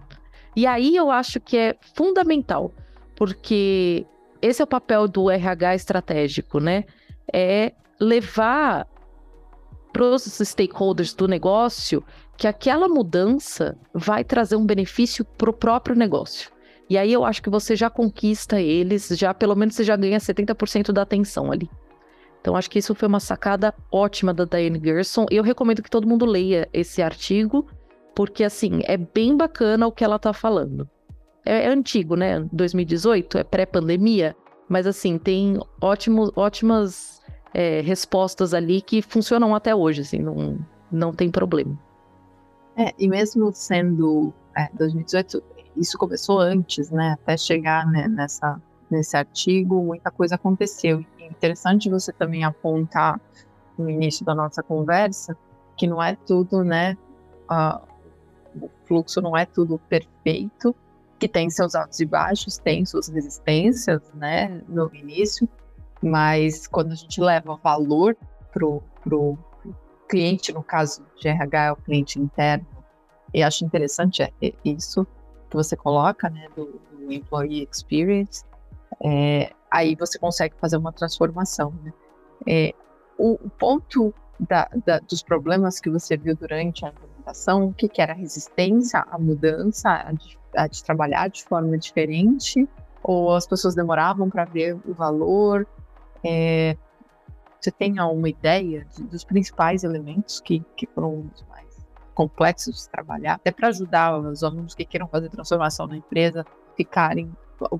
E 0.55 0.65
aí 0.65 0.95
eu 0.95 1.11
acho 1.11 1.39
que 1.39 1.55
é 1.55 1.77
fundamental. 1.95 2.73
porque 3.15 4.07
esse 4.45 4.61
é 4.61 4.65
o 4.65 4.67
papel 4.67 5.07
do 5.07 5.29
RH 5.29 5.75
estratégico, 5.75 6.59
né? 6.59 6.85
É 7.33 7.73
levar 7.99 8.87
para 9.91 10.03
os 10.03 10.23
stakeholders 10.23 11.13
do 11.13 11.27
negócio 11.27 12.03
que 12.37 12.47
aquela 12.47 12.87
mudança 12.87 13.77
vai 13.93 14.23
trazer 14.23 14.55
um 14.55 14.65
benefício 14.65 15.23
para 15.23 15.49
o 15.49 15.53
próprio 15.53 15.95
negócio. 15.95 16.51
E 16.89 16.97
aí 16.97 17.11
eu 17.11 17.25
acho 17.25 17.41
que 17.41 17.49
você 17.49 17.75
já 17.75 17.89
conquista 17.89 18.61
eles, 18.61 19.07
já 19.07 19.33
pelo 19.33 19.55
menos 19.55 19.75
você 19.75 19.83
já 19.83 19.95
ganha 19.95 20.19
70% 20.19 20.91
da 20.91 21.01
atenção 21.01 21.51
ali. 21.51 21.69
Então 22.39 22.55
acho 22.55 22.69
que 22.69 22.77
isso 22.77 22.93
foi 22.93 23.07
uma 23.07 23.19
sacada 23.19 23.73
ótima 23.91 24.33
da 24.33 24.45
Diane 24.45 24.79
Gerson. 24.83 25.25
Eu 25.31 25.41
recomendo 25.41 25.81
que 25.81 25.89
todo 25.89 26.07
mundo 26.07 26.25
leia 26.25 26.69
esse 26.71 27.01
artigo, 27.01 27.67
porque 28.13 28.43
assim, 28.43 28.81
é 28.83 28.97
bem 28.97 29.35
bacana 29.35 29.87
o 29.87 29.91
que 29.91 30.03
ela 30.03 30.17
está 30.17 30.31
falando. 30.31 30.87
É, 31.45 31.65
é, 31.65 31.67
antigo, 31.67 32.15
né? 32.15 32.39
2018, 32.51 33.37
é 33.37 33.43
pré-pandemia, 33.43 34.35
mas 34.67 34.87
assim, 34.87 35.17
tem 35.17 35.59
ótimos, 35.79 36.31
ótimas 36.35 37.21
é, 37.53 37.81
respostas 37.81 38.53
ali 38.53 38.81
que 38.81 39.01
funcionam 39.01 39.53
até 39.53 39.75
hoje, 39.75 40.01
assim, 40.01 40.19
não, 40.19 40.57
não 40.91 41.13
tem 41.13 41.29
problema. 41.29 41.77
É, 42.75 42.91
e 42.97 43.07
mesmo 43.07 43.51
sendo 43.53 44.33
é, 44.57 44.69
2018, 44.73 45.41
isso 45.77 45.97
começou 45.97 46.39
antes, 46.39 46.89
né? 46.89 47.11
Até 47.21 47.37
chegar 47.37 47.85
né, 47.87 48.07
nessa, 48.07 48.61
nesse 48.89 49.15
artigo, 49.15 49.81
muita 49.83 50.11
coisa 50.11 50.35
aconteceu. 50.35 51.05
E 51.17 51.25
interessante 51.25 51.89
você 51.89 52.11
também 52.11 52.43
apontar 52.43 53.19
no 53.77 53.89
início 53.89 54.25
da 54.25 54.33
nossa 54.33 54.63
conversa 54.63 55.37
que 55.77 55.87
não 55.87 56.01
é 56.01 56.15
tudo, 56.15 56.63
né? 56.63 56.97
Uh, 57.49 57.95
o 58.61 58.69
fluxo 58.85 59.21
não 59.21 59.35
é 59.35 59.45
tudo 59.45 59.77
perfeito, 59.89 60.75
que 61.19 61.27
tem 61.27 61.49
seus 61.49 61.75
altos 61.75 61.99
e 61.99 62.05
baixos, 62.05 62.57
tem 62.57 62.85
suas 62.85 63.07
resistências, 63.07 64.01
né? 64.13 64.61
No 64.67 64.93
início, 64.93 65.47
mas 66.01 66.67
quando 66.67 66.91
a 66.91 66.95
gente 66.95 67.19
leva 67.21 67.55
valor 67.63 68.15
pro, 68.51 68.83
pro 69.03 69.37
cliente, 70.07 70.53
no 70.53 70.63
caso 70.63 71.05
de 71.19 71.27
RH, 71.27 71.65
é 71.65 71.71
o 71.71 71.75
cliente 71.75 72.19
interno, 72.19 72.67
e 73.33 73.43
acho 73.43 73.65
interessante 73.65 74.23
é, 74.23 74.31
é 74.41 74.53
isso 74.63 75.05
que 75.49 75.55
você 75.55 75.75
coloca, 75.75 76.29
né, 76.29 76.47
do, 76.55 76.79
do 76.91 77.11
employee 77.11 77.67
experience, 77.71 78.43
é, 79.03 79.51
aí 79.69 79.95
você 79.95 80.17
consegue 80.17 80.55
fazer 80.59 80.77
uma 80.77 80.91
transformação, 80.91 81.73
né? 81.83 81.93
É, 82.47 82.73
o, 83.17 83.33
o, 83.33 83.49
ponto 83.49 84.13
da, 84.39 84.69
da, 84.85 84.99
dos 84.99 85.23
problemas 85.23 85.79
que 85.79 85.89
você 85.89 86.17
viu 86.17 86.35
durante 86.35 86.85
a 86.85 86.89
implementação, 86.89 87.67
o 87.67 87.73
que, 87.73 87.87
que 87.87 88.01
era 88.01 88.13
a 88.13 88.15
resistência 88.15 89.05
à 89.09 89.17
mudança, 89.17 89.89
a 89.89 90.11
de, 90.11 90.37
a 90.55 90.67
de 90.67 90.83
trabalhar 90.83 91.29
de 91.29 91.43
forma 91.43 91.77
diferente, 91.77 92.67
ou 93.03 93.33
as 93.33 93.45
pessoas 93.45 93.75
demoravam 93.75 94.29
para 94.29 94.45
ver 94.45 94.77
o 94.85 94.93
valor, 94.93 95.67
é, 96.23 96.75
você 97.59 97.71
tem 97.71 97.99
alguma 97.99 98.29
ideia 98.29 98.85
de, 98.95 99.03
dos 99.03 99.23
principais 99.23 99.83
elementos 99.83 100.39
que, 100.39 100.63
que 100.75 100.87
foram 100.87 101.29
os 101.33 101.43
mais 101.49 101.65
complexos 102.13 102.83
de 102.83 102.89
trabalhar, 102.89 103.35
até 103.35 103.51
para 103.51 103.67
ajudar 103.67 104.17
os 104.19 104.43
alunos 104.43 104.73
que 104.73 104.85
queiram 104.85 105.07
fazer 105.07 105.29
transformação 105.29 105.87
na 105.87 105.97
empresa 105.97 106.45
ficarem 106.75 107.31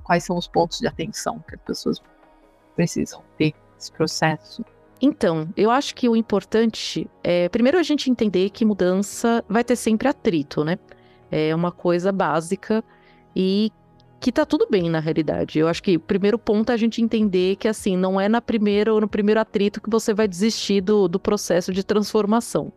quais 0.04 0.24
são 0.24 0.38
os 0.38 0.48
pontos 0.48 0.80
de 0.80 0.88
atenção 0.88 1.44
que 1.48 1.56
as 1.56 1.62
pessoas 1.62 2.02
precisam 2.76 3.22
ter 3.38 3.54
nesse 3.76 3.92
processo? 3.92 4.64
Então, 5.02 5.50
eu 5.58 5.70
acho 5.70 5.94
que 5.94 6.08
o 6.08 6.16
importante 6.16 7.10
é, 7.24 7.50
primeiro, 7.50 7.78
a 7.78 7.84
gente 7.84 8.10
entender 8.10 8.50
que 8.50 8.66
mudança 8.66 9.44
vai 9.48 9.64
ter 9.64 9.76
sempre 9.76 10.08
atrito, 10.08 10.64
né? 10.64 10.78
É 11.36 11.54
uma 11.54 11.72
coisa 11.72 12.12
básica 12.12 12.84
e 13.36 13.72
que 14.20 14.32
tá 14.32 14.46
tudo 14.46 14.68
bem 14.70 14.90
na 14.90 15.00
realidade. 15.00 15.60
Eu 15.60 15.68
acho 15.68 15.84
que 15.84 15.98
o 15.98 16.00
primeiro 16.00 16.40
ponto 16.40 16.72
é 16.72 16.74
a 16.74 16.78
gente 16.78 17.02
entender 17.02 17.58
que 17.58 17.68
assim, 17.68 17.98
não 17.98 18.20
é 18.20 18.30
na 18.30 18.42
primeira 18.42 18.94
ou 18.94 19.02
no 19.02 19.08
primeiro 19.08 19.40
atrito 19.40 19.82
que 19.82 19.90
você 19.90 20.14
vai 20.14 20.28
desistir 20.28 20.82
do, 20.82 21.08
do 21.08 21.20
processo 21.20 21.74
de 21.74 21.84
transformação. 21.84 22.72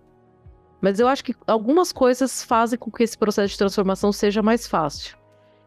Mas 0.81 0.99
eu 0.99 1.09
acho 1.09 1.25
que 1.25 1.35
algumas 1.47 1.93
coisas 1.93 2.43
fazem 2.43 2.79
com 2.79 2.91
que 2.91 3.03
esse 3.03 3.17
processo 3.17 3.53
de 3.53 3.59
transformação 3.59 4.13
seja 4.13 4.43
mais 4.43 4.67
fácil. 4.67 5.17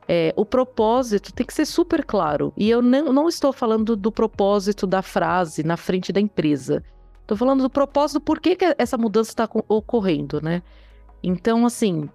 É, 0.07 0.33
o 0.35 0.45
propósito 0.45 1.33
tem 1.33 1.45
que 1.45 1.53
ser 1.53 1.65
super 1.65 2.03
claro. 2.03 2.53
E 2.57 2.69
eu 2.69 2.81
não, 2.81 3.13
não 3.13 3.29
estou 3.29 3.53
falando 3.53 3.95
do 3.95 4.11
propósito 4.11 4.85
da 4.85 5.01
frase 5.01 5.63
na 5.63 5.77
frente 5.77 6.11
da 6.11 6.19
empresa. 6.19 6.83
Estou 7.21 7.37
falando 7.37 7.61
do 7.61 7.69
propósito 7.69 8.19
do 8.19 8.23
porquê 8.23 8.55
que 8.55 8.75
essa 8.77 8.97
mudança 8.97 9.31
está 9.31 9.49
ocorrendo, 9.69 10.41
né? 10.41 10.61
Então, 11.23 11.65
assim, 11.65 12.09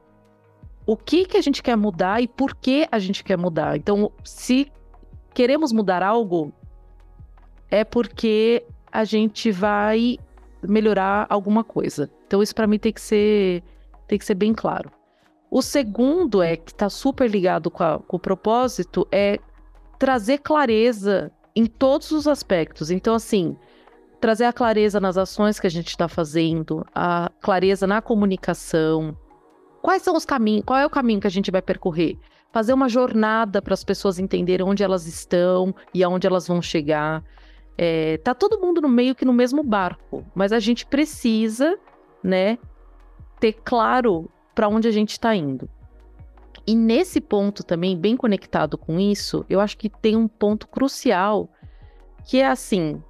o 0.87 0.97
que, 0.97 1.25
que 1.25 1.37
a 1.37 1.41
gente 1.41 1.63
quer 1.63 1.77
mudar 1.77 2.23
e 2.23 2.29
por 2.29 2.55
que 2.55 2.87
a 2.91 2.99
gente 2.99 3.25
quer 3.25 3.37
mudar. 3.37 3.77
Então, 3.77 4.13
se 4.25 4.71
queremos 5.35 5.73
mudar 5.73 6.03
algo, 6.03 6.53
é 7.71 7.85
porque 7.85 8.65
a 8.91 9.05
gente 9.05 9.51
vai 9.51 10.17
melhorar 10.63 11.27
alguma 11.29 11.65
coisa. 11.65 12.11
Então, 12.27 12.43
isso 12.43 12.55
para 12.55 12.67
mim 12.67 12.79
tem 12.79 12.93
que 12.93 13.01
ser 13.01 13.63
tem 14.07 14.19
que 14.19 14.25
ser 14.25 14.35
bem 14.35 14.55
claro. 14.55 14.91
O 15.51 15.61
segundo 15.61 16.41
é 16.41 16.57
que 16.57 16.71
está 16.71 16.89
super 16.89 17.29
ligado 17.29 17.71
com, 17.71 17.83
a, 17.83 17.99
com 17.99 18.17
o 18.17 18.21
propósito 18.21 19.07
é 19.11 19.39
trazer 19.99 20.39
clareza 20.39 21.33
em 21.57 21.67
todos 21.67 22.13
os 22.13 22.29
aspectos. 22.29 22.91
Então, 22.91 23.15
assim, 23.15 23.57
trazer 24.21 24.45
a 24.45 24.53
clareza 24.53 25.01
nas 25.01 25.17
ações 25.17 25.59
que 25.59 25.67
a 25.67 25.71
gente 25.71 25.89
está 25.89 26.07
fazendo, 26.07 26.87
a 26.95 27.31
clareza 27.41 27.87
na 27.87 28.01
comunicação, 28.01 29.17
Quais 29.87 30.03
são 30.03 30.17
os 30.17 30.25
caminhos? 30.25 30.65
Qual 30.67 30.77
é 30.77 30.85
o 30.85 30.91
caminho 30.91 31.21
que 31.21 31.29
a 31.29 31.31
gente 31.31 31.49
vai 31.49 31.63
percorrer? 31.63 32.19
Fazer 32.51 32.73
uma 32.73 32.89
jornada 32.89 33.63
para 33.63 33.73
as 33.73 33.85
pessoas 33.85 34.19
entenderem 34.19 34.67
onde 34.67 34.83
elas 34.83 35.07
estão 35.07 35.73
e 35.95 36.03
aonde 36.03 36.27
elas 36.27 36.49
vão 36.49 36.61
chegar. 36.61 37.23
É, 37.79 38.19
tá 38.19 38.35
todo 38.35 38.59
mundo 38.59 38.81
no 38.81 38.89
meio 38.89 39.15
que 39.15 39.25
no 39.25 39.33
mesmo 39.33 39.63
barco, 39.63 40.27
mas 40.35 40.51
a 40.51 40.59
gente 40.59 40.85
precisa, 40.85 41.79
né, 42.21 42.59
ter 43.39 43.53
claro 43.53 44.29
para 44.57 44.67
onde 44.67 44.89
a 44.89 44.91
gente 44.91 45.13
está 45.13 45.37
indo. 45.37 45.71
E 46.67 46.75
nesse 46.75 47.21
ponto 47.21 47.63
também, 47.63 47.97
bem 47.97 48.17
conectado 48.17 48.77
com 48.77 48.99
isso, 48.99 49.47
eu 49.49 49.61
acho 49.61 49.79
que 49.79 49.89
tem 49.89 50.17
um 50.17 50.27
ponto 50.27 50.67
crucial, 50.67 51.49
que 52.25 52.41
é 52.41 52.49
assim: 52.49 53.01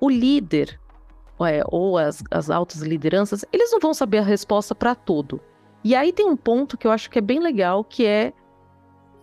o 0.00 0.10
líder, 0.10 0.80
é, 1.46 1.62
ou 1.68 1.98
as, 1.98 2.22
as 2.30 2.50
altas 2.50 2.82
lideranças, 2.82 3.44
eles 3.52 3.70
não 3.72 3.78
vão 3.80 3.94
saber 3.94 4.18
a 4.18 4.22
resposta 4.22 4.74
para 4.74 4.94
tudo. 4.94 5.40
E 5.84 5.94
aí 5.94 6.12
tem 6.12 6.26
um 6.26 6.36
ponto 6.36 6.76
que 6.76 6.86
eu 6.86 6.90
acho 6.90 7.08
que 7.10 7.18
é 7.18 7.22
bem 7.22 7.40
legal, 7.40 7.84
que 7.84 8.04
é 8.04 8.32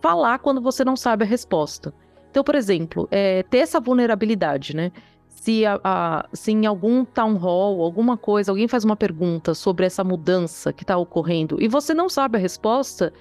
falar 0.00 0.38
quando 0.38 0.60
você 0.60 0.84
não 0.84 0.96
sabe 0.96 1.24
a 1.24 1.26
resposta. 1.26 1.92
Então, 2.30 2.44
por 2.44 2.54
exemplo, 2.54 3.08
é, 3.10 3.42
ter 3.44 3.58
essa 3.58 3.80
vulnerabilidade, 3.80 4.74
né? 4.74 4.92
Se, 5.28 5.64
a, 5.64 5.78
a, 5.84 6.28
se 6.32 6.50
em 6.52 6.66
algum 6.66 7.04
town 7.04 7.36
hall, 7.36 7.82
alguma 7.82 8.16
coisa, 8.16 8.50
alguém 8.50 8.66
faz 8.66 8.84
uma 8.84 8.96
pergunta 8.96 9.54
sobre 9.54 9.86
essa 9.86 10.02
mudança 10.02 10.72
que 10.72 10.82
está 10.82 10.96
ocorrendo 10.96 11.56
e 11.60 11.68
você 11.68 11.94
não 11.94 12.08
sabe 12.08 12.36
a 12.36 12.40
resposta, 12.40 13.12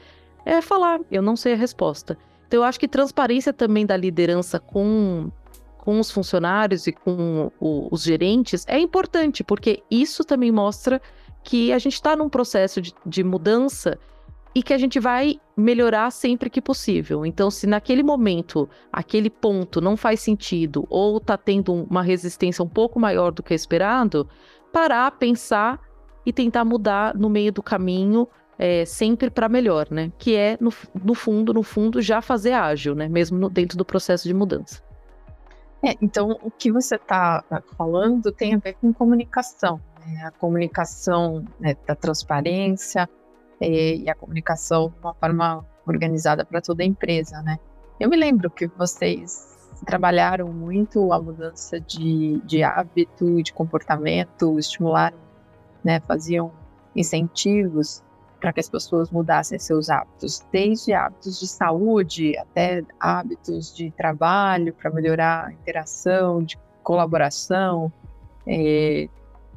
é 0.46 0.62
falar, 0.62 1.00
eu 1.12 1.22
não 1.22 1.36
sei 1.36 1.54
a 1.54 1.58
resposta. 1.58 2.18
Então, 2.48 2.60
eu 2.60 2.64
acho 2.64 2.80
que 2.80 2.88
transparência 2.88 3.52
também 3.54 3.86
da 3.86 3.98
liderança 3.98 4.60
com 4.60 5.30
com 5.86 6.00
os 6.00 6.10
funcionários 6.10 6.88
e 6.88 6.92
com 6.92 7.52
o, 7.60 7.88
os 7.92 8.02
gerentes 8.02 8.66
é 8.68 8.80
importante, 8.80 9.44
porque 9.44 9.84
isso 9.90 10.24
também 10.24 10.52
mostra 10.52 11.00
que 11.44 11.72
a 11.72 11.78
gente 11.78 11.94
está 11.94 12.16
num 12.16 12.28
processo 12.28 12.82
de, 12.82 12.92
de 13.06 13.24
mudança 13.24 14.00
e 14.56 14.64
que 14.64 14.74
a 14.74 14.78
gente 14.80 15.00
vai 15.00 15.40
melhorar 15.56 16.10
sempre 16.10 16.50
que 16.50 16.60
possível. 16.60 17.24
Então, 17.24 17.52
se 17.52 17.68
naquele 17.68 18.02
momento 18.02 18.68
aquele 18.92 19.30
ponto 19.30 19.80
não 19.80 19.96
faz 19.96 20.22
sentido 20.22 20.88
ou 20.90 21.18
está 21.18 21.38
tendo 21.38 21.72
uma 21.72 22.02
resistência 22.02 22.64
um 22.64 22.68
pouco 22.68 23.00
maior 23.00 23.32
do 23.32 23.44
que 23.44 23.54
esperado, 23.54 24.28
parar, 24.74 25.12
pensar 25.12 25.80
e 26.26 26.34
tentar 26.34 26.66
mudar 26.66 27.16
no 27.16 27.30
meio 27.30 27.52
do 27.52 27.62
caminho, 27.62 28.28
é, 28.58 28.86
sempre 28.86 29.30
para 29.30 29.48
melhor, 29.48 29.88
né? 29.92 30.12
Que 30.18 30.36
é, 30.36 30.58
no, 30.60 30.74
no, 31.04 31.14
fundo, 31.14 31.54
no 31.54 31.62
fundo, 31.62 32.02
já 32.02 32.22
fazer 32.22 32.54
ágil, 32.54 32.96
né? 32.96 33.08
Mesmo 33.08 33.38
no, 33.38 33.50
dentro 33.50 33.78
do 33.78 33.86
processo 33.86 34.28
de 34.28 34.34
mudança. 34.34 34.82
É, 35.86 35.96
então, 36.02 36.38
o 36.42 36.50
que 36.50 36.72
você 36.72 36.96
está 36.96 37.44
tá 37.44 37.62
falando 37.78 38.32
tem 38.32 38.56
a 38.56 38.58
ver 38.58 38.74
com 38.74 38.92
comunicação. 38.92 39.80
Né? 40.06 40.24
A 40.26 40.32
comunicação 40.32 41.46
né, 41.60 41.76
da 41.86 41.94
transparência 41.94 43.08
é, 43.62 43.96
e 43.96 44.10
a 44.10 44.16
comunicação 44.16 44.90
de 44.90 44.96
uma 45.00 45.14
forma 45.14 45.66
organizada 45.86 46.44
para 46.44 46.60
toda 46.60 46.82
a 46.82 46.86
empresa, 46.86 47.42
né? 47.44 47.60
Eu 48.00 48.10
me 48.10 48.18
lembro 48.18 48.50
que 48.50 48.66
vocês 48.68 49.56
trabalharam 49.86 50.52
muito 50.52 51.14
a 51.14 51.22
mudança 51.22 51.80
de, 51.80 52.42
de 52.44 52.64
hábito, 52.64 53.42
de 53.44 53.54
comportamento, 53.54 54.58
estimularam, 54.58 55.18
né, 55.84 56.02
faziam 56.02 56.52
incentivos 56.96 58.04
para 58.46 58.54
que 58.54 58.60
as 58.60 58.70
pessoas 58.70 59.10
mudassem 59.10 59.58
seus 59.58 59.90
hábitos, 59.90 60.46
desde 60.52 60.94
hábitos 60.94 61.40
de 61.40 61.48
saúde 61.48 62.38
até 62.38 62.84
hábitos 63.00 63.76
de 63.76 63.90
trabalho 63.90 64.72
para 64.72 64.92
melhorar 64.92 65.48
a 65.48 65.52
interação, 65.52 66.44
de 66.44 66.56
colaboração. 66.84 67.92
É, 68.46 69.10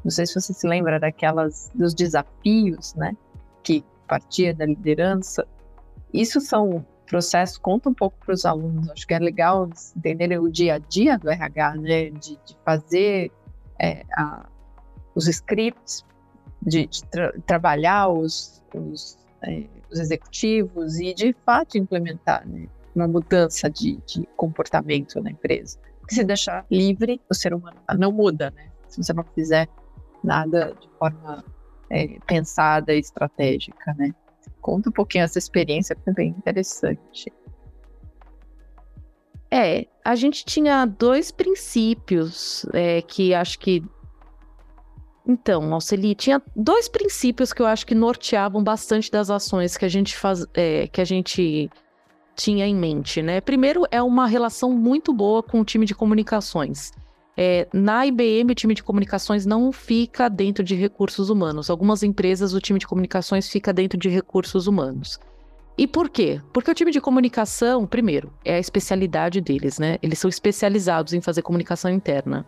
não 0.02 0.10
sei 0.10 0.24
se 0.24 0.40
você 0.40 0.54
se 0.54 0.66
lembra 0.66 0.98
daquelas 0.98 1.70
dos 1.74 1.92
desafios, 1.92 2.94
né, 2.94 3.14
que 3.62 3.84
partia 4.06 4.54
da 4.54 4.64
liderança. 4.64 5.46
Isso 6.10 6.40
são 6.40 6.82
processo, 7.04 7.60
conta 7.60 7.90
um 7.90 7.94
pouco 7.94 8.16
para 8.24 8.32
os 8.32 8.46
alunos. 8.46 8.88
Acho 8.88 9.06
que 9.06 9.12
é 9.12 9.18
legal 9.18 9.68
entenderem 9.94 10.38
o 10.38 10.50
dia 10.50 10.76
a 10.76 10.78
dia 10.78 11.18
do 11.18 11.28
RH, 11.28 11.74
né? 11.74 12.08
De, 12.08 12.38
de 12.42 12.56
fazer 12.64 13.30
é, 13.78 14.06
a, 14.16 14.48
os 15.14 15.28
scripts, 15.28 16.06
de, 16.62 16.86
de 16.86 17.04
tra 17.04 17.32
trabalhar 17.46 18.08
os, 18.08 18.62
os, 18.74 19.18
é, 19.42 19.64
os, 19.90 19.98
executivos 19.98 20.98
e, 20.98 21.14
de 21.14 21.34
fato, 21.44 21.78
implementar 21.78 22.46
né, 22.46 22.68
uma 22.94 23.08
mudança 23.08 23.70
de, 23.70 23.98
de 24.06 24.26
comportamento 24.36 25.20
na 25.20 25.30
empresa. 25.30 25.78
Porque 26.00 26.14
se 26.14 26.24
deixar 26.24 26.64
livre, 26.70 27.20
o 27.30 27.34
ser 27.34 27.54
humano 27.54 27.78
não 27.98 28.10
muda, 28.10 28.50
né? 28.50 28.70
Se 28.88 29.02
você 29.02 29.12
não 29.12 29.24
fizer 29.34 29.68
nada 30.24 30.74
de 30.80 30.88
forma 30.98 31.44
é, 31.90 32.18
pensada 32.26 32.94
e 32.94 32.98
estratégica, 32.98 33.94
né? 33.94 34.14
Conta 34.60 34.88
um 34.88 34.92
pouquinho 34.92 35.24
essa 35.24 35.38
experiência, 35.38 35.94
que 35.94 36.10
é 36.10 36.12
bem 36.12 36.28
interessante. 36.30 37.32
É, 39.50 39.86
a 40.04 40.14
gente 40.14 40.44
tinha 40.44 40.84
dois 40.84 41.30
princípios 41.30 42.66
é, 42.72 43.02
que 43.02 43.34
acho 43.34 43.58
que. 43.58 43.82
Então, 45.28 45.74
Alceli, 45.74 46.14
tinha 46.14 46.40
dois 46.56 46.88
princípios 46.88 47.52
que 47.52 47.60
eu 47.60 47.66
acho 47.66 47.86
que 47.86 47.94
norteavam 47.94 48.64
bastante 48.64 49.10
das 49.10 49.28
ações 49.28 49.76
que 49.76 49.84
a 49.84 49.88
gente 49.88 50.16
faz, 50.16 50.46
é, 50.54 50.86
que 50.86 51.02
a 51.02 51.04
gente 51.04 51.70
tinha 52.34 52.66
em 52.66 52.74
mente, 52.74 53.20
né? 53.20 53.38
Primeiro 53.42 53.84
é 53.90 54.02
uma 54.02 54.26
relação 54.26 54.72
muito 54.72 55.12
boa 55.12 55.42
com 55.42 55.60
o 55.60 55.64
time 55.64 55.84
de 55.84 55.94
comunicações. 55.94 56.92
É, 57.36 57.68
na 57.72 58.06
IBM, 58.06 58.50
o 58.50 58.54
time 58.54 58.74
de 58.74 58.82
comunicações 58.82 59.44
não 59.44 59.70
fica 59.70 60.30
dentro 60.30 60.64
de 60.64 60.74
recursos 60.74 61.28
humanos. 61.28 61.68
Algumas 61.68 62.02
empresas, 62.02 62.54
o 62.54 62.60
time 62.60 62.78
de 62.78 62.86
comunicações 62.86 63.50
fica 63.50 63.70
dentro 63.70 63.98
de 63.98 64.08
recursos 64.08 64.66
humanos. 64.66 65.20
E 65.76 65.86
por 65.86 66.08
quê? 66.08 66.40
Porque 66.52 66.70
o 66.70 66.74
time 66.74 66.90
de 66.90 67.00
comunicação, 67.00 67.86
primeiro, 67.86 68.32
é 68.44 68.54
a 68.54 68.58
especialidade 68.58 69.40
deles, 69.40 69.78
né? 69.78 69.98
Eles 70.02 70.18
são 70.18 70.28
especializados 70.28 71.12
em 71.12 71.20
fazer 71.20 71.42
comunicação 71.42 71.90
interna. 71.90 72.46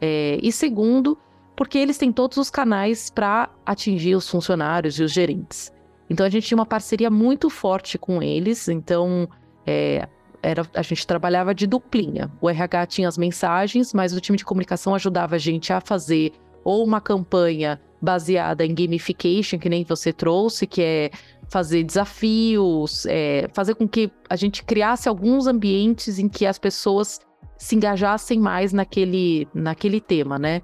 É, 0.00 0.38
e 0.42 0.50
segundo, 0.50 1.16
porque 1.56 1.78
eles 1.78 1.98
têm 1.98 2.12
todos 2.12 2.36
os 2.36 2.50
canais 2.50 3.10
para 3.10 3.50
atingir 3.64 4.14
os 4.14 4.28
funcionários 4.28 4.98
e 4.98 5.02
os 5.02 5.12
gerentes. 5.12 5.72
Então 6.08 6.26
a 6.26 6.28
gente 6.28 6.46
tinha 6.46 6.58
uma 6.58 6.66
parceria 6.66 7.10
muito 7.10 7.48
forte 7.48 7.98
com 7.98 8.22
eles. 8.22 8.68
Então 8.68 9.28
é, 9.66 10.08
era, 10.42 10.66
a 10.74 10.82
gente 10.82 11.06
trabalhava 11.06 11.54
de 11.54 11.66
duplinha. 11.66 12.30
O 12.40 12.48
RH 12.50 12.86
tinha 12.86 13.08
as 13.08 13.16
mensagens, 13.16 13.94
mas 13.94 14.12
o 14.12 14.20
time 14.20 14.36
de 14.36 14.44
comunicação 14.44 14.94
ajudava 14.94 15.36
a 15.36 15.38
gente 15.38 15.72
a 15.72 15.80
fazer 15.80 16.32
ou 16.62 16.84
uma 16.84 17.00
campanha 17.00 17.80
baseada 18.00 18.64
em 18.64 18.74
gamification, 18.74 19.58
que 19.58 19.68
nem 19.68 19.84
você 19.84 20.12
trouxe, 20.12 20.66
que 20.66 20.82
é 20.82 21.10
fazer 21.48 21.82
desafios, 21.82 23.06
é, 23.06 23.48
fazer 23.54 23.74
com 23.74 23.88
que 23.88 24.10
a 24.28 24.36
gente 24.36 24.62
criasse 24.62 25.08
alguns 25.08 25.46
ambientes 25.46 26.18
em 26.18 26.28
que 26.28 26.46
as 26.46 26.58
pessoas 26.58 27.20
se 27.56 27.76
engajassem 27.76 28.38
mais 28.38 28.72
naquele, 28.72 29.48
naquele 29.54 30.00
tema, 30.00 30.38
né? 30.38 30.62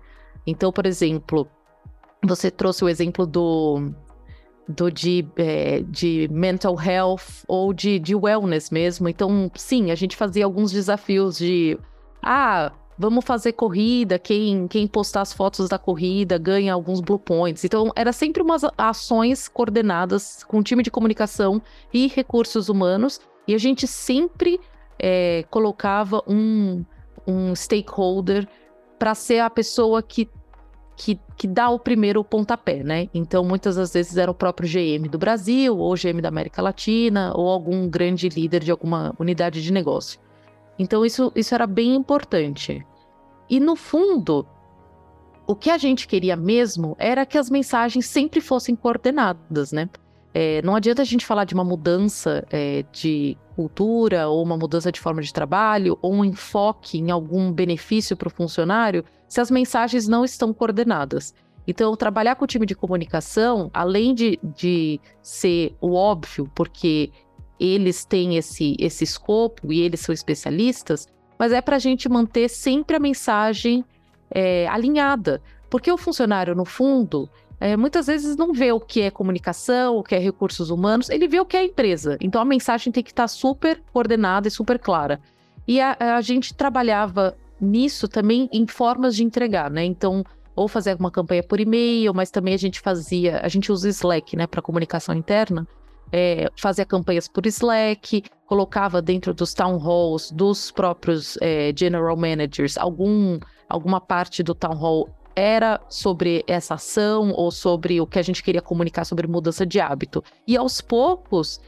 Então, 0.51 0.73
por 0.73 0.87
exemplo, 0.87 1.49
você 2.25 2.51
trouxe 2.51 2.85
o 2.85 2.89
exemplo 2.89 3.27
do 3.27 3.93
do 4.69 4.89
de, 4.89 5.27
é, 5.37 5.83
de 5.83 6.29
mental 6.31 6.81
health 6.81 7.43
ou 7.49 7.73
de, 7.73 7.99
de 7.99 8.15
wellness 8.15 8.71
mesmo. 8.71 9.09
Então, 9.09 9.51
sim, 9.57 9.91
a 9.91 9.97
gente 9.97 10.17
fazia 10.17 10.45
alguns 10.45 10.71
desafios 10.71 11.39
de 11.39 11.77
ah, 12.23 12.73
vamos 13.01 13.25
fazer 13.25 13.53
corrida, 13.53 14.19
quem, 14.19 14.69
quem 14.69 14.87
postar 14.87 15.23
as 15.23 15.33
fotos 15.33 15.69
da 15.69 15.79
corrida 15.79 16.37
ganha 16.37 16.75
alguns 16.75 17.01
blue 17.01 17.19
points. 17.19 17.65
Então, 17.65 17.91
era 17.97 18.13
sempre 18.13 18.43
umas 18.43 18.63
ações 18.77 19.49
coordenadas 19.49 20.45
com 20.45 20.63
time 20.63 20.83
de 20.83 20.91
comunicação 20.91 21.63
e 21.93 22.09
recursos 22.09 22.69
humanos, 22.69 23.19
e 23.49 23.55
a 23.55 23.59
gente 23.59 23.87
sempre 23.87 24.61
é, 24.99 25.45
colocava 25.51 26.23
um, 26.29 26.85
um 27.27 27.55
stakeholder 27.55 28.47
para 28.99 29.15
ser 29.15 29.39
a 29.39 29.49
pessoa 29.49 30.03
que 30.03 30.29
que, 31.01 31.19
que 31.35 31.49
dá 31.49 31.71
o 31.71 31.79
primeiro 31.79 32.23
pontapé, 32.23 32.85
né? 32.85 33.09
Então, 33.15 33.43
muitas 33.43 33.77
das 33.77 33.91
vezes 33.91 34.19
era 34.19 34.31
o 34.31 34.35
próprio 34.35 34.69
GM 34.69 35.09
do 35.09 35.17
Brasil, 35.17 35.79
ou 35.79 35.95
GM 35.95 36.21
da 36.21 36.29
América 36.29 36.61
Latina, 36.61 37.33
ou 37.35 37.49
algum 37.49 37.89
grande 37.89 38.29
líder 38.29 38.63
de 38.63 38.71
alguma 38.71 39.15
unidade 39.19 39.63
de 39.63 39.73
negócio. 39.73 40.21
Então, 40.79 41.03
isso, 41.03 41.33
isso 41.35 41.55
era 41.55 41.67
bem 41.67 41.95
importante. 41.95 42.87
E, 43.49 43.59
no 43.59 43.77
fundo, 43.77 44.47
o 45.47 45.57
que 45.57 45.71
a 45.71 45.79
gente 45.79 46.07
queria 46.07 46.37
mesmo 46.37 46.95
era 46.99 47.25
que 47.25 47.39
as 47.39 47.49
mensagens 47.49 48.05
sempre 48.05 48.43
fossem 48.43 48.77
coordenadas, 48.77 49.73
né? 49.73 49.89
É, 50.35 50.61
não 50.61 50.77
adianta 50.77 51.01
a 51.01 51.05
gente 51.07 51.25
falar 51.25 51.45
de 51.45 51.55
uma 51.55 51.65
mudança 51.65 52.47
é, 52.51 52.85
de 52.93 53.39
cultura, 53.57 54.29
ou 54.29 54.43
uma 54.43 54.59
mudança 54.59 54.93
de 54.93 55.01
forma 55.01 55.23
de 55.23 55.33
trabalho, 55.33 55.99
ou 56.03 56.13
um 56.13 56.27
enfoque 56.27 56.99
em 56.99 57.11
algum 57.11 57.51
benefício 57.51 58.19
para 58.19 58.29
o 58.29 58.31
funcionário, 58.31 59.03
se 59.31 59.41
as 59.41 59.49
mensagens 59.49 60.09
não 60.09 60.25
estão 60.25 60.53
coordenadas. 60.53 61.33
Então, 61.65 61.95
trabalhar 61.95 62.35
com 62.35 62.45
o 62.45 62.49
time 62.49 62.67
de 62.67 62.75
comunicação, 62.75 63.71
além 63.73 64.13
de, 64.13 64.41
de 64.43 65.01
ser 65.23 65.73
o 65.81 65.95
óbvio, 65.95 66.51
porque 66.53 67.13
eles 67.61 68.05
têm 68.05 68.37
esse, 68.37 68.75
esse 68.77 69.05
escopo 69.05 69.73
e 69.73 69.81
eles 69.81 70.01
são 70.01 70.13
especialistas, 70.13 71.07
mas 71.39 71.53
é 71.53 71.61
para 71.61 71.77
a 71.77 71.79
gente 71.79 72.09
manter 72.09 72.49
sempre 72.49 72.97
a 72.97 72.99
mensagem 72.99 73.85
é, 74.33 74.67
alinhada. 74.67 75.41
Porque 75.71 75.93
o 75.93 75.97
funcionário, 75.97 76.57
no 76.57 76.65
fundo, 76.65 77.31
é, 77.61 77.77
muitas 77.77 78.09
vezes 78.09 78.37
não 78.37 78.53
vê 78.53 78.73
o 78.73 78.81
que 78.81 79.03
é 79.03 79.11
comunicação, 79.13 79.97
o 79.97 80.03
que 80.03 80.17
é 80.17 80.19
recursos 80.19 80.71
humanos, 80.71 81.09
ele 81.09 81.29
vê 81.29 81.39
o 81.39 81.47
que 81.47 81.57
é 81.57 81.65
empresa. 81.65 82.19
Então 82.21 82.43
a 82.43 82.45
mensagem 82.45 82.93
tem 82.93 83.05
que 83.05 83.11
estar 83.13 83.25
tá 83.25 83.29
super 83.29 83.81
coordenada 83.93 84.49
e 84.49 84.51
super 84.51 84.77
clara. 84.77 85.21
E 85.69 85.81
a, 85.81 86.17
a 86.17 86.21
gente 86.21 86.53
trabalhava 86.53 87.37
nisso 87.61 88.09
também 88.09 88.49
em 88.53 88.67
formas 88.67 89.15
de 89.15 89.25
entregar, 89.25 89.71
né? 89.71 89.85
Então, 89.85 90.25
ou 90.55 90.69
fazer 90.69 90.97
uma 90.99 91.11
campanha 91.11 91.43
por 91.43 91.61
e-mail, 91.61 92.13
mas 92.13 92.31
também 92.31 92.55
a 92.55 92.59
gente 92.59 92.81
fazia, 92.81 93.41
a 93.43 93.49
gente 93.49 93.71
usa 93.73 93.89
Slack, 93.89 94.37
né, 94.37 94.47
para 94.47 94.61
comunicação 94.61 95.15
interna. 95.15 95.67
É, 96.13 96.49
fazia 96.57 96.85
campanhas 96.85 97.29
por 97.29 97.47
Slack, 97.47 98.25
colocava 98.47 99.01
dentro 99.01 99.33
dos 99.33 99.55
town 99.55 99.79
halls 99.79 100.31
dos 100.33 100.71
próprios 100.71 101.39
é, 101.41 101.73
general 101.75 102.17
managers 102.17 102.77
algum, 102.77 103.39
alguma 103.69 104.01
parte 104.01 104.43
do 104.43 104.55
town 104.55 104.75
hall 104.75 105.09
era 105.37 105.81
sobre 105.89 106.45
essa 106.49 106.75
ação 106.75 107.31
ou 107.31 107.51
sobre 107.51 108.01
o 108.01 108.07
que 108.07 108.19
a 108.19 108.23
gente 108.23 108.43
queria 108.43 108.61
comunicar 108.61 109.05
sobre 109.05 109.27
mudança 109.29 109.65
de 109.65 109.81
hábito. 109.81 110.23
E 110.47 110.57
aos 110.57 110.81
poucos, 110.81 111.61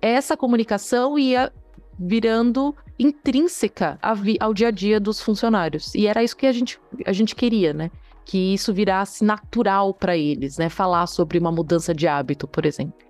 essa 0.00 0.36
comunicação 0.36 1.18
ia 1.18 1.52
virando 1.98 2.76
intrínseca 2.98 3.98
ao 4.40 4.54
dia 4.54 4.68
a 4.68 4.70
dia 4.70 4.98
dos 4.98 5.20
funcionários. 5.20 5.94
E 5.94 6.06
era 6.06 6.22
isso 6.22 6.36
que 6.36 6.46
a 6.46 6.52
gente, 6.52 6.80
a 7.04 7.12
gente 7.12 7.34
queria, 7.34 7.72
né? 7.72 7.90
Que 8.24 8.54
isso 8.54 8.72
virasse 8.72 9.24
natural 9.24 9.94
para 9.94 10.16
eles, 10.16 10.58
né? 10.58 10.68
Falar 10.68 11.06
sobre 11.06 11.38
uma 11.38 11.52
mudança 11.52 11.94
de 11.94 12.08
hábito, 12.08 12.48
por 12.48 12.64
exemplo. 12.66 13.06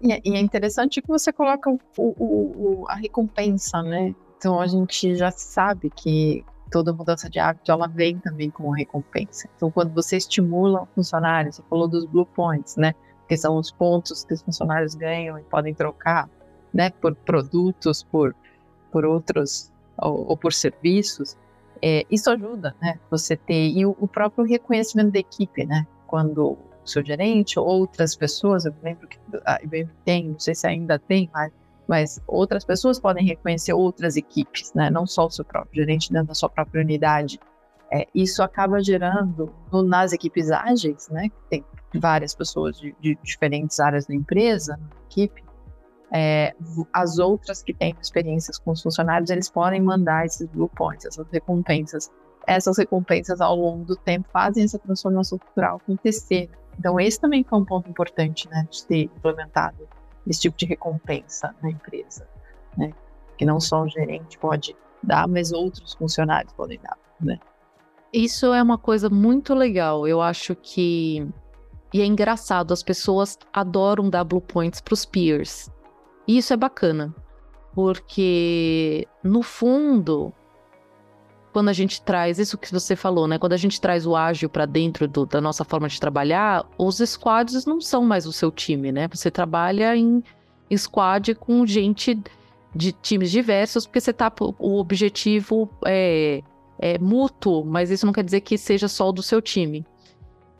E 0.00 0.12
é, 0.12 0.20
é 0.24 0.40
interessante 0.40 1.00
que 1.00 1.08
você 1.08 1.32
coloca 1.32 1.70
o, 1.70 1.78
o, 1.96 2.82
o, 2.82 2.84
a 2.88 2.94
recompensa, 2.94 3.82
né? 3.82 4.14
Então 4.36 4.60
a 4.60 4.66
gente 4.66 5.16
já 5.16 5.30
sabe 5.30 5.90
que 5.90 6.44
toda 6.70 6.92
mudança 6.92 7.30
de 7.30 7.38
hábito 7.38 7.70
ela 7.70 7.86
vem 7.86 8.18
também 8.18 8.50
com 8.50 8.70
recompensa. 8.70 9.48
Então, 9.56 9.70
quando 9.70 9.94
você 9.94 10.16
estimula 10.16 10.82
o 10.82 10.86
funcionário, 10.94 11.52
você 11.52 11.62
falou 11.68 11.88
dos 11.88 12.04
blue 12.04 12.26
points, 12.26 12.76
né? 12.76 12.94
Que 13.28 13.36
são 13.36 13.56
os 13.56 13.70
pontos 13.70 14.24
que 14.24 14.34
os 14.34 14.42
funcionários 14.42 14.94
ganham 14.94 15.38
e 15.38 15.42
podem 15.44 15.74
trocar, 15.74 16.28
né? 16.72 16.90
Por 16.90 17.14
produtos, 17.14 18.02
por, 18.02 18.34
por 18.96 19.04
outros 19.04 19.70
ou, 19.98 20.30
ou 20.30 20.36
por 20.38 20.54
serviços. 20.54 21.36
É, 21.82 22.06
isso 22.10 22.30
ajuda, 22.30 22.74
né? 22.80 22.98
Você 23.10 23.36
ter 23.36 23.68
e 23.68 23.84
o, 23.84 23.94
o, 24.00 24.08
próprio 24.08 24.42
reconhecimento 24.46 25.12
da 25.12 25.18
equipe, 25.18 25.66
né? 25.66 25.86
Quando 26.06 26.52
o 26.52 26.58
seu 26.82 27.04
gerente 27.04 27.58
ou 27.58 27.66
outras 27.66 28.16
pessoas, 28.16 28.64
eu 28.64 28.72
lembro 28.82 29.06
que 29.06 29.18
a 29.44 29.58
IBM 29.62 29.90
tem, 30.02 30.28
não 30.30 30.38
sei 30.38 30.54
se 30.54 30.66
ainda 30.66 30.98
tem, 30.98 31.28
mas 31.30 31.52
mas 31.86 32.20
outras 32.26 32.64
pessoas 32.64 32.98
podem 32.98 33.24
reconhecer 33.24 33.72
outras 33.72 34.16
equipes, 34.16 34.72
né? 34.74 34.90
não 34.90 35.06
só 35.06 35.26
o 35.26 35.30
seu 35.30 35.44
próprio 35.44 35.84
gerente 35.84 36.12
dentro 36.12 36.28
da 36.28 36.34
sua 36.34 36.48
própria 36.48 36.82
unidade. 36.82 37.38
É, 37.92 38.08
isso 38.12 38.42
acaba 38.42 38.82
gerando 38.82 39.54
no, 39.70 39.84
nas 39.84 40.12
equipes 40.12 40.50
ágeis, 40.50 41.08
né? 41.10 41.30
tem 41.48 41.64
várias 41.94 42.34
pessoas 42.34 42.76
de, 42.76 42.92
de 43.00 43.16
diferentes 43.22 43.78
áreas 43.78 44.04
da 44.04 44.16
empresa, 44.16 44.76
na 44.76 44.88
equipe, 45.08 45.44
é, 46.12 46.54
as 46.92 47.18
outras 47.18 47.62
que 47.62 47.74
têm 47.74 47.94
experiências 48.00 48.58
com 48.58 48.70
os 48.70 48.82
funcionários, 48.82 49.30
eles 49.30 49.48
podem 49.48 49.80
mandar 49.80 50.26
esses 50.26 50.46
blue 50.48 50.68
points, 50.68 51.04
essas 51.04 51.26
recompensas. 51.30 52.10
Essas 52.46 52.78
recompensas, 52.78 53.40
ao 53.40 53.56
longo 53.56 53.84
do 53.84 53.96
tempo, 53.96 54.28
fazem 54.32 54.64
essa 54.64 54.78
transformação 54.78 55.38
cultural 55.38 55.76
acontecer. 55.76 56.48
Então, 56.78 57.00
esse 57.00 57.20
também 57.20 57.42
foi 57.42 57.58
um 57.58 57.64
ponto 57.64 57.90
importante, 57.90 58.48
né, 58.48 58.66
de 58.70 58.84
ter 58.86 59.02
implementado 59.04 59.88
esse 60.26 60.40
tipo 60.40 60.56
de 60.56 60.66
recompensa 60.66 61.54
na 61.62 61.70
empresa, 61.70 62.26
né? 62.76 62.92
Que 63.36 63.44
não 63.44 63.60
só 63.60 63.82
o 63.82 63.88
gerente 63.88 64.38
pode 64.38 64.76
dar, 65.02 65.26
mas 65.26 65.52
outros 65.52 65.94
funcionários 65.94 66.52
podem 66.52 66.78
dar, 66.80 66.96
né? 67.20 67.38
Isso 68.12 68.52
é 68.52 68.62
uma 68.62 68.78
coisa 68.78 69.08
muito 69.08 69.54
legal. 69.54 70.06
Eu 70.06 70.20
acho 70.20 70.54
que 70.56 71.28
e 71.92 72.00
é 72.00 72.04
engraçado, 72.04 72.72
as 72.72 72.82
pessoas 72.82 73.38
adoram 73.52 74.10
dar 74.10 74.24
blue 74.24 74.40
points 74.40 74.80
para 74.80 74.94
os 74.94 75.04
peers. 75.04 75.70
E 76.26 76.38
isso 76.38 76.52
é 76.52 76.56
bacana, 76.56 77.14
porque 77.74 79.06
no 79.22 79.42
fundo, 79.42 80.32
quando 81.52 81.68
a 81.68 81.72
gente 81.72 82.02
traz 82.02 82.38
isso 82.38 82.58
que 82.58 82.72
você 82.72 82.96
falou, 82.96 83.26
né? 83.26 83.38
Quando 83.38 83.52
a 83.52 83.56
gente 83.56 83.80
traz 83.80 84.06
o 84.06 84.16
ágil 84.16 84.48
para 84.48 84.66
dentro 84.66 85.06
do, 85.06 85.24
da 85.24 85.40
nossa 85.40 85.64
forma 85.64 85.88
de 85.88 86.00
trabalhar, 86.00 86.66
os 86.76 86.98
squads 86.98 87.64
não 87.64 87.80
são 87.80 88.04
mais 88.04 88.26
o 88.26 88.32
seu 88.32 88.50
time, 88.50 88.92
né? 88.92 89.08
Você 89.08 89.30
trabalha 89.30 89.96
em 89.96 90.22
squad 90.76 91.34
com 91.34 91.66
gente 91.66 92.20
de 92.74 92.92
times 92.92 93.30
diversos, 93.30 93.86
porque 93.86 94.00
você 94.00 94.12
tá 94.12 94.30
o 94.58 94.78
objetivo 94.78 95.70
é, 95.86 96.42
é 96.78 96.98
mútuo, 96.98 97.64
mas 97.64 97.90
isso 97.90 98.04
não 98.04 98.12
quer 98.12 98.24
dizer 98.24 98.42
que 98.42 98.58
seja 98.58 98.86
só 98.88 99.10
do 99.10 99.22
seu 99.22 99.40
time. 99.40 99.86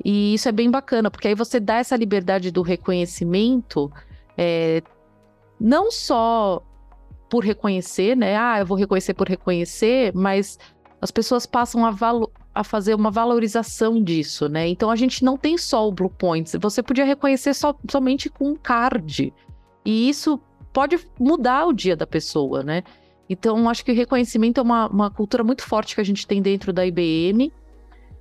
E 0.04 0.34
isso 0.34 0.48
é 0.48 0.52
bem 0.52 0.70
bacana, 0.70 1.10
porque 1.10 1.28
aí 1.28 1.34
você 1.34 1.60
dá 1.60 1.76
essa 1.76 1.96
liberdade 1.96 2.50
do 2.50 2.62
reconhecimento, 2.62 3.90
é, 4.36 4.82
não 5.58 5.90
só 5.90 6.62
por 7.28 7.44
reconhecer, 7.44 8.16
né? 8.16 8.36
Ah, 8.36 8.60
eu 8.60 8.66
vou 8.66 8.76
reconhecer 8.76 9.14
por 9.14 9.28
reconhecer, 9.28 10.12
mas 10.14 10.58
as 11.00 11.10
pessoas 11.10 11.44
passam 11.44 11.84
a, 11.84 11.94
a 12.54 12.64
fazer 12.64 12.94
uma 12.94 13.10
valorização 13.10 14.02
disso, 14.02 14.48
né? 14.48 14.68
Então 14.68 14.90
a 14.90 14.96
gente 14.96 15.24
não 15.24 15.36
tem 15.36 15.58
só 15.58 15.86
o 15.86 15.92
Blue 15.92 16.10
Points, 16.10 16.54
você 16.60 16.82
podia 16.82 17.04
reconhecer 17.04 17.54
so, 17.54 17.74
somente 17.90 18.28
com 18.28 18.50
um 18.50 18.56
card. 18.56 19.32
E 19.84 20.08
isso 20.08 20.40
pode 20.72 20.98
mudar 21.18 21.66
o 21.66 21.72
dia 21.72 21.96
da 21.96 22.06
pessoa, 22.06 22.62
né? 22.62 22.82
Então, 23.28 23.68
acho 23.68 23.84
que 23.84 23.90
o 23.90 23.94
reconhecimento 23.94 24.60
é 24.60 24.62
uma, 24.62 24.88
uma 24.88 25.10
cultura 25.10 25.42
muito 25.42 25.62
forte 25.62 25.94
que 25.94 26.00
a 26.00 26.04
gente 26.04 26.26
tem 26.26 26.40
dentro 26.40 26.72
da 26.72 26.86
IBM. 26.86 27.52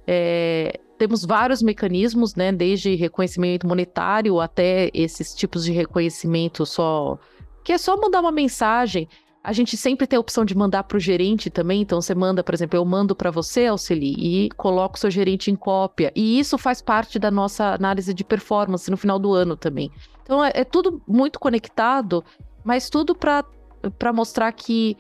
É, 0.08 0.80
temos 0.98 1.26
vários 1.26 1.62
mecanismos, 1.62 2.36
né? 2.36 2.52
Desde 2.52 2.96
reconhecimento 2.96 3.68
monetário 3.68 4.40
até 4.40 4.90
esses 4.94 5.34
tipos 5.34 5.66
de 5.66 5.72
reconhecimento 5.72 6.66
só. 6.66 7.18
que 7.64 7.74
é 7.74 7.78
só 7.78 7.98
mandar 7.98 8.22
uma 8.22 8.32
mensagem. 8.32 9.08
A 9.44 9.54
gente 9.54 9.78
sempre 9.78 10.08
tem 10.08 10.18
a 10.18 10.20
opção 10.20 10.44
de 10.44 10.58
mandar 10.58 10.84
para 10.84 10.98
o 10.98 11.00
gerente 11.00 11.52
também. 11.52 11.82
Então, 11.82 12.02
você 12.02 12.16
manda, 12.16 12.44
por 12.44 12.56
exemplo, 12.56 12.78
eu 12.78 12.84
mando 12.84 13.16
para 13.16 13.30
você, 13.30 13.68
Auxili, 13.68 14.16
e 14.18 14.50
coloco 14.58 14.98
o 14.98 15.00
seu 15.00 15.12
gerente 15.12 15.52
em 15.52 15.56
cópia. 15.56 16.12
E 16.16 16.40
isso 16.40 16.58
faz 16.58 16.82
parte 16.82 17.20
da 17.20 17.30
nossa 17.30 17.76
análise 17.76 18.12
de 18.12 18.24
performance 18.24 18.90
no 18.90 18.98
final 18.98 19.20
do 19.20 19.34
ano 19.34 19.56
também. 19.56 19.92
Então, 20.24 20.44
é, 20.44 20.52
é 20.56 20.64
tudo 20.64 21.00
muito 21.08 21.40
conectado 21.40 22.24
mas 22.66 22.90
tudo 22.90 23.16
para 23.16 24.12
mostrar 24.12 24.52
que 24.52 24.98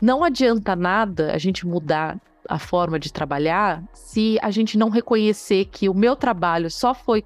não 0.00 0.24
adianta 0.24 0.74
nada 0.74 1.34
a 1.34 1.38
gente 1.38 1.66
mudar 1.66 2.18
a 2.48 2.58
forma 2.58 2.98
de 2.98 3.12
trabalhar 3.12 3.84
se 3.92 4.38
a 4.40 4.50
gente 4.50 4.78
não 4.78 4.88
reconhecer 4.88 5.66
que 5.66 5.88
o 5.88 5.94
meu 5.94 6.16
trabalho 6.16 6.70
só 6.70 6.94
foi 6.94 7.24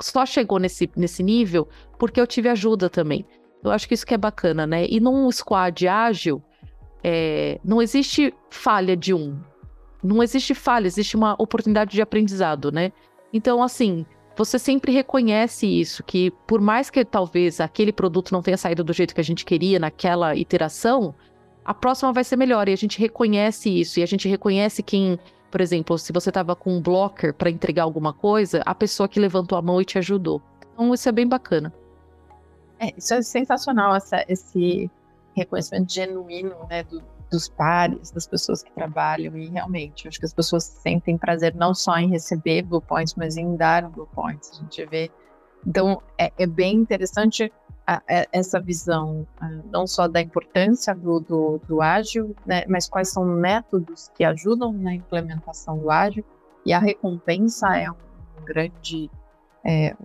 só 0.00 0.24
chegou 0.24 0.58
nesse, 0.58 0.90
nesse 0.96 1.22
nível 1.22 1.68
porque 1.98 2.20
eu 2.20 2.26
tive 2.26 2.48
ajuda 2.48 2.88
também. 2.88 3.26
Eu 3.62 3.70
acho 3.70 3.86
que 3.88 3.94
isso 3.94 4.06
que 4.06 4.14
é 4.14 4.18
bacana, 4.18 4.66
né? 4.66 4.86
E 4.88 5.00
num 5.00 5.30
squad 5.32 5.86
ágil, 5.88 6.40
é, 7.02 7.60
não 7.64 7.82
existe 7.82 8.32
falha 8.48 8.96
de 8.96 9.12
um. 9.12 9.38
Não 10.02 10.22
existe 10.22 10.54
falha, 10.54 10.86
existe 10.86 11.16
uma 11.16 11.34
oportunidade 11.38 11.90
de 11.90 12.00
aprendizado, 12.00 12.70
né? 12.70 12.92
Então, 13.32 13.60
assim, 13.60 14.06
você 14.36 14.58
sempre 14.58 14.92
reconhece 14.92 15.66
isso, 15.66 16.04
que 16.04 16.30
por 16.46 16.60
mais 16.60 16.88
que 16.88 17.04
talvez 17.04 17.60
aquele 17.60 17.92
produto 17.92 18.30
não 18.30 18.40
tenha 18.40 18.56
saído 18.56 18.84
do 18.84 18.92
jeito 18.92 19.12
que 19.12 19.20
a 19.20 19.24
gente 19.24 19.44
queria 19.44 19.80
naquela 19.80 20.36
iteração, 20.36 21.12
a 21.68 21.74
próxima 21.74 22.14
vai 22.14 22.24
ser 22.24 22.36
melhor. 22.36 22.66
E 22.66 22.72
a 22.72 22.76
gente 22.76 22.98
reconhece 22.98 23.68
isso. 23.68 24.00
E 24.00 24.02
a 24.02 24.06
gente 24.06 24.26
reconhece 24.26 24.82
quem, 24.82 25.18
por 25.50 25.60
exemplo, 25.60 25.98
se 25.98 26.14
você 26.14 26.30
estava 26.30 26.56
com 26.56 26.74
um 26.74 26.80
blocker 26.80 27.34
para 27.34 27.50
entregar 27.50 27.82
alguma 27.82 28.10
coisa, 28.10 28.62
a 28.64 28.74
pessoa 28.74 29.06
que 29.06 29.20
levantou 29.20 29.58
a 29.58 29.60
mão 29.60 29.78
e 29.78 29.84
te 29.84 29.98
ajudou. 29.98 30.40
Então, 30.72 30.94
isso 30.94 31.06
é 31.06 31.12
bem 31.12 31.28
bacana. 31.28 31.70
É, 32.80 32.94
isso 32.96 33.12
é 33.12 33.20
sensacional, 33.20 33.94
essa, 33.94 34.24
esse 34.28 34.90
reconhecimento 35.36 35.92
genuíno 35.92 36.54
né, 36.70 36.84
do, 36.84 37.02
dos 37.30 37.50
pares, 37.50 38.12
das 38.12 38.26
pessoas 38.26 38.62
que 38.62 38.72
trabalham, 38.72 39.36
e 39.36 39.48
realmente, 39.48 40.08
acho 40.08 40.18
que 40.18 40.24
as 40.24 40.32
pessoas 40.32 40.64
sentem 40.64 41.18
prazer 41.18 41.54
não 41.54 41.74
só 41.74 41.98
em 41.98 42.08
receber 42.08 42.62
Blue 42.62 42.80
Points, 42.80 43.14
mas 43.14 43.36
em 43.36 43.56
dar 43.56 43.90
Blue 43.90 44.08
Points. 44.14 44.52
A 44.54 44.62
gente 44.62 44.86
vê. 44.86 45.10
Então, 45.66 46.00
é, 46.16 46.32
é 46.38 46.46
bem 46.46 46.76
interessante 46.76 47.52
a, 47.88 48.02
a, 48.06 48.26
essa 48.30 48.60
visão, 48.60 49.26
a, 49.40 49.48
não 49.72 49.86
só 49.86 50.06
da 50.06 50.20
importância 50.20 50.94
do, 50.94 51.20
do, 51.20 51.58
do 51.66 51.80
ágil, 51.80 52.36
né, 52.44 52.64
mas 52.68 52.86
quais 52.86 53.10
são 53.10 53.24
métodos 53.24 54.10
que 54.14 54.24
ajudam 54.24 54.74
na 54.74 54.94
implementação 54.94 55.78
do 55.78 55.90
ágil, 55.90 56.22
e 56.66 56.72
a 56.74 56.78
recompensa 56.78 57.78
é 57.78 57.90
um 57.90 57.96
grande. 58.44 59.10
É, 59.64 59.96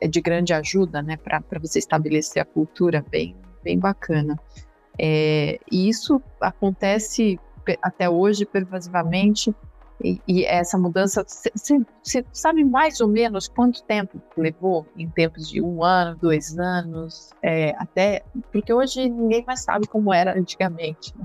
é 0.00 0.08
de 0.08 0.20
grande 0.20 0.52
ajuda, 0.52 1.00
né, 1.00 1.16
para 1.16 1.40
você 1.58 1.78
estabelecer 1.78 2.42
a 2.42 2.44
cultura 2.44 3.02
bem, 3.10 3.34
bem 3.62 3.78
bacana. 3.78 4.38
É, 4.98 5.58
e 5.70 5.88
isso 5.88 6.20
acontece 6.38 7.40
até 7.80 8.10
hoje 8.10 8.44
pervasivamente. 8.44 9.54
E, 10.04 10.44
essa 10.44 10.76
mudança, 10.76 11.24
você 11.24 12.24
sabe 12.32 12.64
mais 12.64 13.00
ou 13.00 13.06
menos 13.06 13.46
quanto 13.46 13.84
tempo 13.84 14.20
levou 14.36 14.84
em 14.96 15.08
tempos 15.08 15.48
de 15.48 15.62
um 15.62 15.84
ano, 15.84 16.16
dois 16.20 16.58
anos, 16.58 17.30
é, 17.40 17.70
até 17.78 18.24
porque 18.50 18.72
hoje 18.72 19.08
ninguém 19.08 19.44
mais 19.46 19.60
sabe 19.60 19.86
como 19.86 20.12
era 20.12 20.36
antigamente, 20.36 21.16
né? 21.16 21.24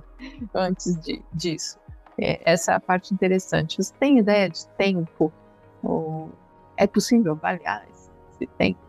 antes 0.54 0.96
de, 1.02 1.24
disso. 1.34 1.80
É, 2.20 2.40
essa 2.52 2.74
é 2.74 2.76
a 2.76 2.80
parte 2.80 3.14
interessante. 3.14 3.82
Você 3.82 3.94
tem 4.00 4.20
ideia 4.20 4.50
de 4.50 4.68
tempo? 4.70 5.32
Ou 5.82 6.32
é 6.76 6.86
possível 6.86 7.34
avaliar 7.34 7.84
esse 7.90 8.48
tempo? 8.58 8.88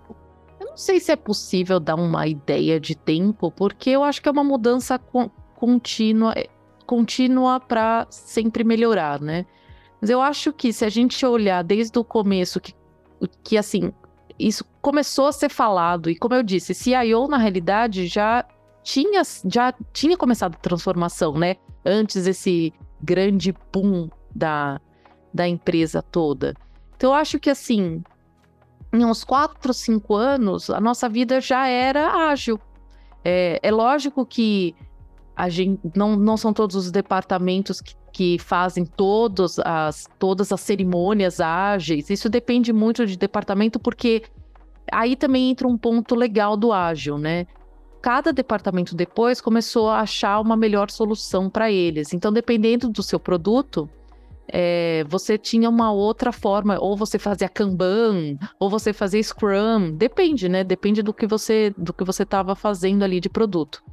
sei 0.78 1.00
se 1.00 1.10
é 1.10 1.16
possível 1.16 1.80
dar 1.80 1.96
uma 1.96 2.26
ideia 2.28 2.78
de 2.78 2.94
tempo, 2.94 3.50
porque 3.50 3.90
eu 3.90 4.04
acho 4.04 4.22
que 4.22 4.28
é 4.28 4.32
uma 4.32 4.44
mudança 4.44 4.96
co 4.96 5.28
contínua, 5.56 6.32
eh, 6.36 6.48
contínua 6.86 7.58
para 7.58 8.06
sempre 8.10 8.62
melhorar, 8.62 9.20
né? 9.20 9.44
Mas 10.00 10.10
eu 10.10 10.20
acho 10.20 10.52
que 10.52 10.72
se 10.72 10.84
a 10.84 10.88
gente 10.88 11.24
olhar 11.26 11.62
desde 11.62 11.98
o 11.98 12.04
começo, 12.04 12.60
que, 12.60 12.74
que 13.42 13.58
assim, 13.58 13.92
isso 14.38 14.64
começou 14.80 15.26
a 15.26 15.32
ser 15.32 15.48
falado, 15.48 16.08
e 16.08 16.16
como 16.16 16.34
eu 16.34 16.42
disse, 16.42 16.74
CIO 16.74 17.26
na 17.26 17.36
realidade 17.36 18.06
já 18.06 18.44
tinha, 18.82 19.22
já 19.44 19.74
tinha 19.92 20.16
começado 20.16 20.54
a 20.54 20.58
transformação, 20.58 21.34
né? 21.34 21.56
Antes 21.84 22.24
desse 22.24 22.72
grande 23.02 23.54
boom 23.72 24.08
da, 24.34 24.80
da 25.34 25.48
empresa 25.48 26.00
toda. 26.00 26.54
Então 26.96 27.10
eu 27.10 27.14
acho 27.14 27.38
que 27.38 27.50
assim, 27.50 28.02
em 28.92 29.04
uns 29.04 29.24
4, 29.24 29.74
5 29.74 30.14
anos, 30.14 30.70
a 30.70 30.80
nossa 30.80 31.08
vida 31.08 31.40
já 31.40 31.66
era 31.66 32.30
ágil. 32.30 32.58
É, 33.24 33.58
é 33.62 33.70
lógico 33.70 34.24
que 34.24 34.74
a 35.38 35.48
gente 35.48 35.80
não, 35.94 36.16
não 36.16 36.36
são 36.36 36.52
todos 36.52 36.74
os 36.74 36.90
departamentos 36.90 37.80
que, 37.80 37.94
que 38.12 38.38
fazem 38.40 38.84
todas 38.84 39.56
as, 39.60 40.08
todas 40.18 40.50
as 40.50 40.60
cerimônias 40.60 41.40
ágeis. 41.40 42.10
Isso 42.10 42.28
depende 42.28 42.72
muito 42.72 43.06
de 43.06 43.16
departamento, 43.16 43.78
porque 43.78 44.24
aí 44.90 45.14
também 45.14 45.50
entra 45.50 45.68
um 45.68 45.78
ponto 45.78 46.16
legal 46.16 46.56
do 46.56 46.72
ágil, 46.72 47.18
né? 47.18 47.46
Cada 48.02 48.32
departamento 48.32 48.96
depois 48.96 49.40
começou 49.40 49.88
a 49.88 50.00
achar 50.00 50.40
uma 50.40 50.56
melhor 50.56 50.90
solução 50.90 51.48
para 51.48 51.70
eles. 51.70 52.12
Então, 52.12 52.32
dependendo 52.32 52.88
do 52.88 53.02
seu 53.02 53.20
produto, 53.20 53.88
é, 54.48 55.04
você 55.08 55.38
tinha 55.38 55.70
uma 55.70 55.92
outra 55.92 56.32
forma, 56.32 56.78
ou 56.80 56.96
você 56.96 57.16
fazia 57.16 57.48
Kanban, 57.48 58.36
ou 58.58 58.68
você 58.68 58.92
fazia 58.92 59.22
Scrum, 59.22 59.92
depende, 59.92 60.48
né? 60.48 60.64
Depende 60.64 61.00
do 61.00 61.14
que 61.14 61.28
você 61.28 61.72
do 61.78 61.92
que 61.92 62.02
você 62.02 62.24
estava 62.24 62.56
fazendo 62.56 63.04
ali 63.04 63.20
de 63.20 63.28
produto. 63.28 63.84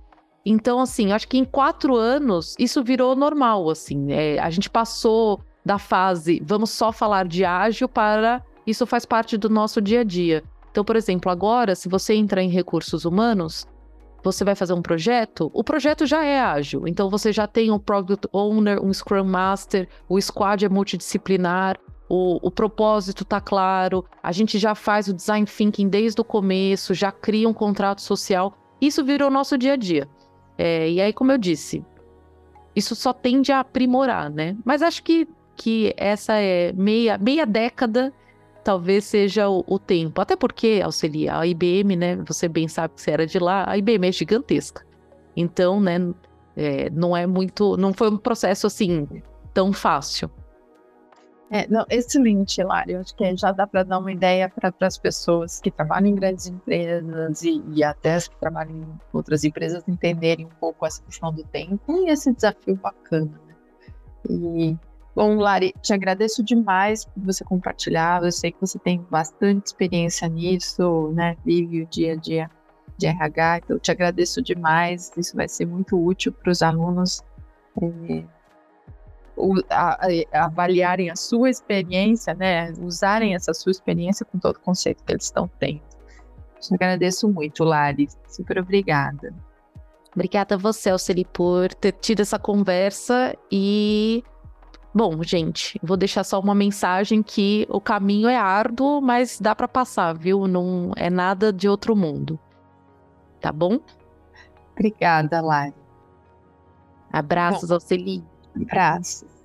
Então, 0.45 0.79
assim, 0.79 1.11
acho 1.11 1.27
que 1.27 1.37
em 1.37 1.45
quatro 1.45 1.95
anos 1.95 2.55
isso 2.59 2.83
virou 2.83 3.15
normal, 3.15 3.69
assim. 3.69 4.11
É, 4.11 4.39
a 4.39 4.49
gente 4.49 4.69
passou 4.69 5.41
da 5.65 5.79
fase 5.79 6.39
vamos 6.45 6.69
só 6.69 6.91
falar 6.91 7.27
de 7.27 7.43
ágil 7.43 7.89
para 7.89 8.43
isso 8.67 8.85
faz 8.85 9.05
parte 9.05 9.37
do 9.37 9.49
nosso 9.49 9.81
dia 9.81 10.01
a 10.01 10.03
dia. 10.03 10.43
Então, 10.71 10.83
por 10.83 10.95
exemplo, 10.95 11.31
agora, 11.31 11.75
se 11.75 11.87
você 11.87 12.13
entrar 12.15 12.41
em 12.41 12.49
recursos 12.49 13.05
humanos, 13.05 13.65
você 14.23 14.43
vai 14.43 14.55
fazer 14.55 14.73
um 14.73 14.81
projeto, 14.81 15.51
o 15.53 15.63
projeto 15.63 16.05
já 16.05 16.25
é 16.25 16.39
ágil. 16.39 16.87
Então 16.87 17.09
você 17.09 17.31
já 17.31 17.45
tem 17.45 17.71
um 17.71 17.77
Product 17.77 18.27
Owner, 18.33 18.83
um 18.83 18.91
Scrum 18.91 19.23
Master, 19.23 19.87
o 20.09 20.19
squad 20.19 20.65
é 20.65 20.69
multidisciplinar, 20.69 21.77
o, 22.09 22.39
o 22.41 22.49
propósito 22.49 23.21
está 23.23 23.39
claro, 23.39 24.03
a 24.21 24.31
gente 24.31 24.57
já 24.57 24.73
faz 24.73 25.07
o 25.07 25.13
design 25.13 25.45
thinking 25.45 25.87
desde 25.87 26.19
o 26.19 26.23
começo, 26.23 26.93
já 26.93 27.11
cria 27.11 27.47
um 27.47 27.53
contrato 27.53 28.01
social. 28.01 28.57
Isso 28.81 29.05
virou 29.05 29.29
nosso 29.29 29.57
dia 29.57 29.73
a 29.73 29.77
dia. 29.77 30.09
É, 30.57 30.89
e 30.89 31.01
aí, 31.01 31.13
como 31.13 31.31
eu 31.31 31.37
disse, 31.37 31.83
isso 32.75 32.95
só 32.95 33.13
tende 33.13 33.51
a 33.51 33.59
aprimorar, 33.59 34.29
né? 34.29 34.55
Mas 34.63 34.81
acho 34.81 35.03
que, 35.03 35.27
que 35.55 35.93
essa 35.97 36.33
é 36.35 36.71
meia, 36.73 37.17
meia 37.17 37.45
década 37.45 38.13
talvez 38.63 39.05
seja 39.05 39.47
o, 39.47 39.63
o, 39.67 39.77
tempo. 39.77 40.19
Até 40.19 40.35
porque, 40.35 40.81
Auxilia, 40.83 41.37
a 41.37 41.45
IBM, 41.45 41.95
né? 41.95 42.15
Você 42.25 42.47
bem 42.47 42.67
sabe 42.67 42.95
que 42.95 43.01
você 43.01 43.11
era 43.11 43.27
de 43.27 43.37
lá, 43.37 43.69
a 43.69 43.77
IBM 43.77 44.07
é 44.07 44.11
gigantesca. 44.11 44.83
Então, 45.37 45.79
né? 45.79 45.99
É, 46.57 46.89
não 46.89 47.15
é 47.15 47.27
muito. 47.27 47.77
Não 47.77 47.93
foi 47.93 48.09
um 48.09 48.17
processo 48.17 48.65
assim 48.65 49.07
tão 49.53 49.71
fácil. 49.71 50.31
É, 51.51 51.67
não, 51.67 51.85
excelente, 51.89 52.61
Lari. 52.63 52.95
Acho 52.95 53.15
que 53.15 53.37
já 53.37 53.51
dá 53.51 53.67
para 53.67 53.83
dar 53.83 53.99
uma 53.99 54.11
ideia 54.11 54.49
para 54.49 54.73
as 54.81 54.97
pessoas 54.97 55.59
que 55.59 55.69
trabalham 55.69 56.07
em 56.07 56.15
grandes 56.15 56.47
empresas 56.47 57.43
e, 57.43 57.63
e 57.73 57.83
até 57.83 58.15
as 58.15 58.27
que 58.27 58.35
trabalham 58.37 58.75
em 58.75 58.99
outras 59.13 59.43
empresas 59.43 59.83
entenderem 59.87 60.47
um 60.47 60.55
pouco 60.59 60.85
essa 60.85 61.03
questão 61.03 61.31
do 61.31 61.43
tempo 61.43 61.79
e 62.03 62.09
esse 62.09 62.33
desafio 62.33 62.75
bacana. 62.75 63.39
Né? 63.47 63.55
E, 64.27 64.77
bom, 65.15 65.35
Lari, 65.35 65.73
te 65.81 65.93
agradeço 65.93 66.43
demais 66.43 67.05
por 67.05 67.23
você 67.23 67.43
compartilhar. 67.43 68.23
Eu 68.23 68.31
sei 68.31 68.51
que 68.51 68.59
você 68.59 68.79
tem 68.79 69.05
bastante 69.09 69.67
experiência 69.67 70.27
nisso, 70.27 71.11
né? 71.13 71.37
Vive 71.45 71.83
o 71.83 71.87
dia 71.87 72.13
a 72.13 72.15
dia 72.15 72.49
de 72.97 73.07
RH, 73.07 73.57
então 73.57 73.75
eu 73.75 73.79
te 73.79 73.91
agradeço 73.91 74.41
demais. 74.41 75.11
Isso 75.15 75.35
vai 75.35 75.47
ser 75.47 75.67
muito 75.67 75.95
útil 75.95 76.31
para 76.31 76.51
os 76.51 76.63
alunos. 76.63 77.21
A, 79.69 80.07
a, 80.33 80.45
avaliarem 80.45 81.09
a 81.09 81.15
sua 81.15 81.49
experiência, 81.49 82.33
né? 82.33 82.71
Usarem 82.79 83.35
essa 83.35 83.53
sua 83.53 83.71
experiência 83.71 84.25
com 84.25 84.39
todo 84.39 84.57
o 84.57 84.59
conceito 84.59 85.03
que 85.03 85.11
eles 85.11 85.25
estão 85.25 85.49
tendo. 85.59 85.81
Te 86.59 86.73
agradeço 86.73 87.27
muito, 87.27 87.63
Lari. 87.63 88.07
Super 88.27 88.59
obrigada. 88.59 89.33
Obrigada 90.13 90.55
a 90.55 90.57
você, 90.57 90.89
Alceli, 90.89 91.25
por 91.25 91.73
ter 91.73 91.91
tido 91.91 92.21
essa 92.21 92.39
conversa 92.39 93.35
e 93.51 94.23
Bom, 94.97 95.21
gente, 95.21 95.77
vou 95.83 95.97
deixar 95.97 96.23
só 96.23 96.39
uma 96.39 96.55
mensagem 96.55 97.21
que 97.21 97.67
o 97.69 97.81
caminho 97.81 98.29
é 98.29 98.37
árduo, 98.37 99.01
mas 99.01 99.37
dá 99.41 99.53
para 99.53 99.67
passar, 99.67 100.13
viu? 100.13 100.47
Não 100.47 100.93
é 100.95 101.09
nada 101.09 101.51
de 101.51 101.67
outro 101.67 101.93
mundo. 101.97 102.39
Tá 103.41 103.51
bom? 103.51 103.77
Obrigada, 104.71 105.41
Lari. 105.41 105.73
Abraços, 107.11 107.71
Alceli. 107.71 108.23
Abraços. 108.55 109.35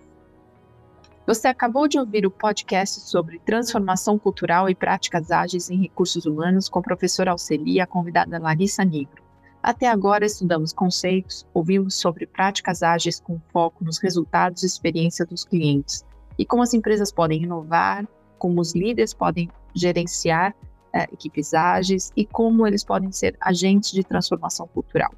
Você 1.26 1.46
acabou 1.46 1.86
de 1.86 1.98
ouvir 1.98 2.26
o 2.26 2.30
podcast 2.30 3.00
sobre 3.00 3.38
transformação 3.40 4.18
cultural 4.18 4.68
e 4.68 4.74
práticas 4.74 5.30
ágeis 5.30 5.70
em 5.70 5.80
recursos 5.80 6.26
humanos 6.26 6.68
com 6.68 6.80
a 6.80 6.82
professora 6.82 7.30
Alceli 7.30 7.74
e 7.74 7.80
a 7.80 7.86
convidada 7.86 8.38
Larissa 8.38 8.84
Negro. 8.84 9.22
Até 9.62 9.86
agora 9.86 10.24
estudamos 10.24 10.72
conceitos, 10.72 11.46
ouvimos 11.52 11.94
sobre 11.94 12.26
práticas 12.26 12.82
ágeis 12.82 13.20
com 13.20 13.38
foco 13.52 13.84
nos 13.84 13.98
resultados 13.98 14.62
e 14.62 14.66
experiência 14.66 15.24
dos 15.26 15.44
clientes 15.44 16.04
e 16.38 16.46
como 16.46 16.62
as 16.62 16.72
empresas 16.72 17.12
podem 17.12 17.42
inovar, 17.42 18.08
como 18.38 18.60
os 18.60 18.74
líderes 18.74 19.12
podem 19.12 19.50
gerenciar 19.74 20.54
é, 20.92 21.04
equipes 21.04 21.52
ágeis 21.52 22.10
e 22.16 22.24
como 22.24 22.66
eles 22.66 22.82
podem 22.82 23.12
ser 23.12 23.36
agentes 23.40 23.92
de 23.92 24.02
transformação 24.02 24.66
cultural. 24.66 25.12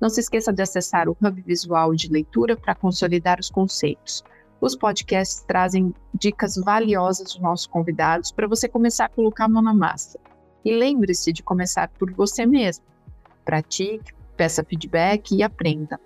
Não 0.00 0.08
se 0.08 0.20
esqueça 0.20 0.52
de 0.52 0.62
acessar 0.62 1.08
o 1.08 1.16
Hub 1.20 1.42
Visual 1.42 1.94
de 1.94 2.08
Leitura 2.08 2.56
para 2.56 2.74
consolidar 2.74 3.40
os 3.40 3.50
conceitos. 3.50 4.22
Os 4.60 4.74
podcasts 4.74 5.44
trazem 5.46 5.94
dicas 6.14 6.56
valiosas 6.56 7.32
dos 7.32 7.40
nossos 7.40 7.66
convidados 7.66 8.30
para 8.32 8.48
você 8.48 8.68
começar 8.68 9.06
a 9.06 9.08
colocar 9.08 9.44
a 9.44 9.48
mão 9.48 9.62
na 9.62 9.74
massa. 9.74 10.18
E 10.64 10.76
lembre-se 10.76 11.32
de 11.32 11.42
começar 11.42 11.88
por 11.88 12.12
você 12.12 12.44
mesmo. 12.44 12.84
Pratique, 13.44 14.12
peça 14.36 14.64
feedback 14.64 15.34
e 15.34 15.42
aprenda. 15.42 16.00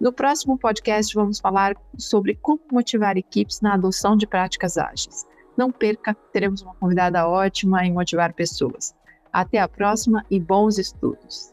No 0.00 0.12
próximo 0.12 0.58
podcast, 0.58 1.14
vamos 1.14 1.38
falar 1.38 1.76
sobre 1.98 2.34
como 2.34 2.60
motivar 2.72 3.16
equipes 3.18 3.60
na 3.60 3.74
adoção 3.74 4.16
de 4.16 4.26
práticas 4.26 4.78
ágeis. 4.78 5.26
Não 5.56 5.70
perca, 5.70 6.14
teremos 6.32 6.62
uma 6.62 6.74
convidada 6.74 7.28
ótima 7.28 7.84
em 7.84 7.92
motivar 7.92 8.32
pessoas. 8.32 8.94
Até 9.30 9.58
a 9.58 9.68
próxima 9.68 10.24
e 10.30 10.40
bons 10.40 10.78
estudos! 10.78 11.52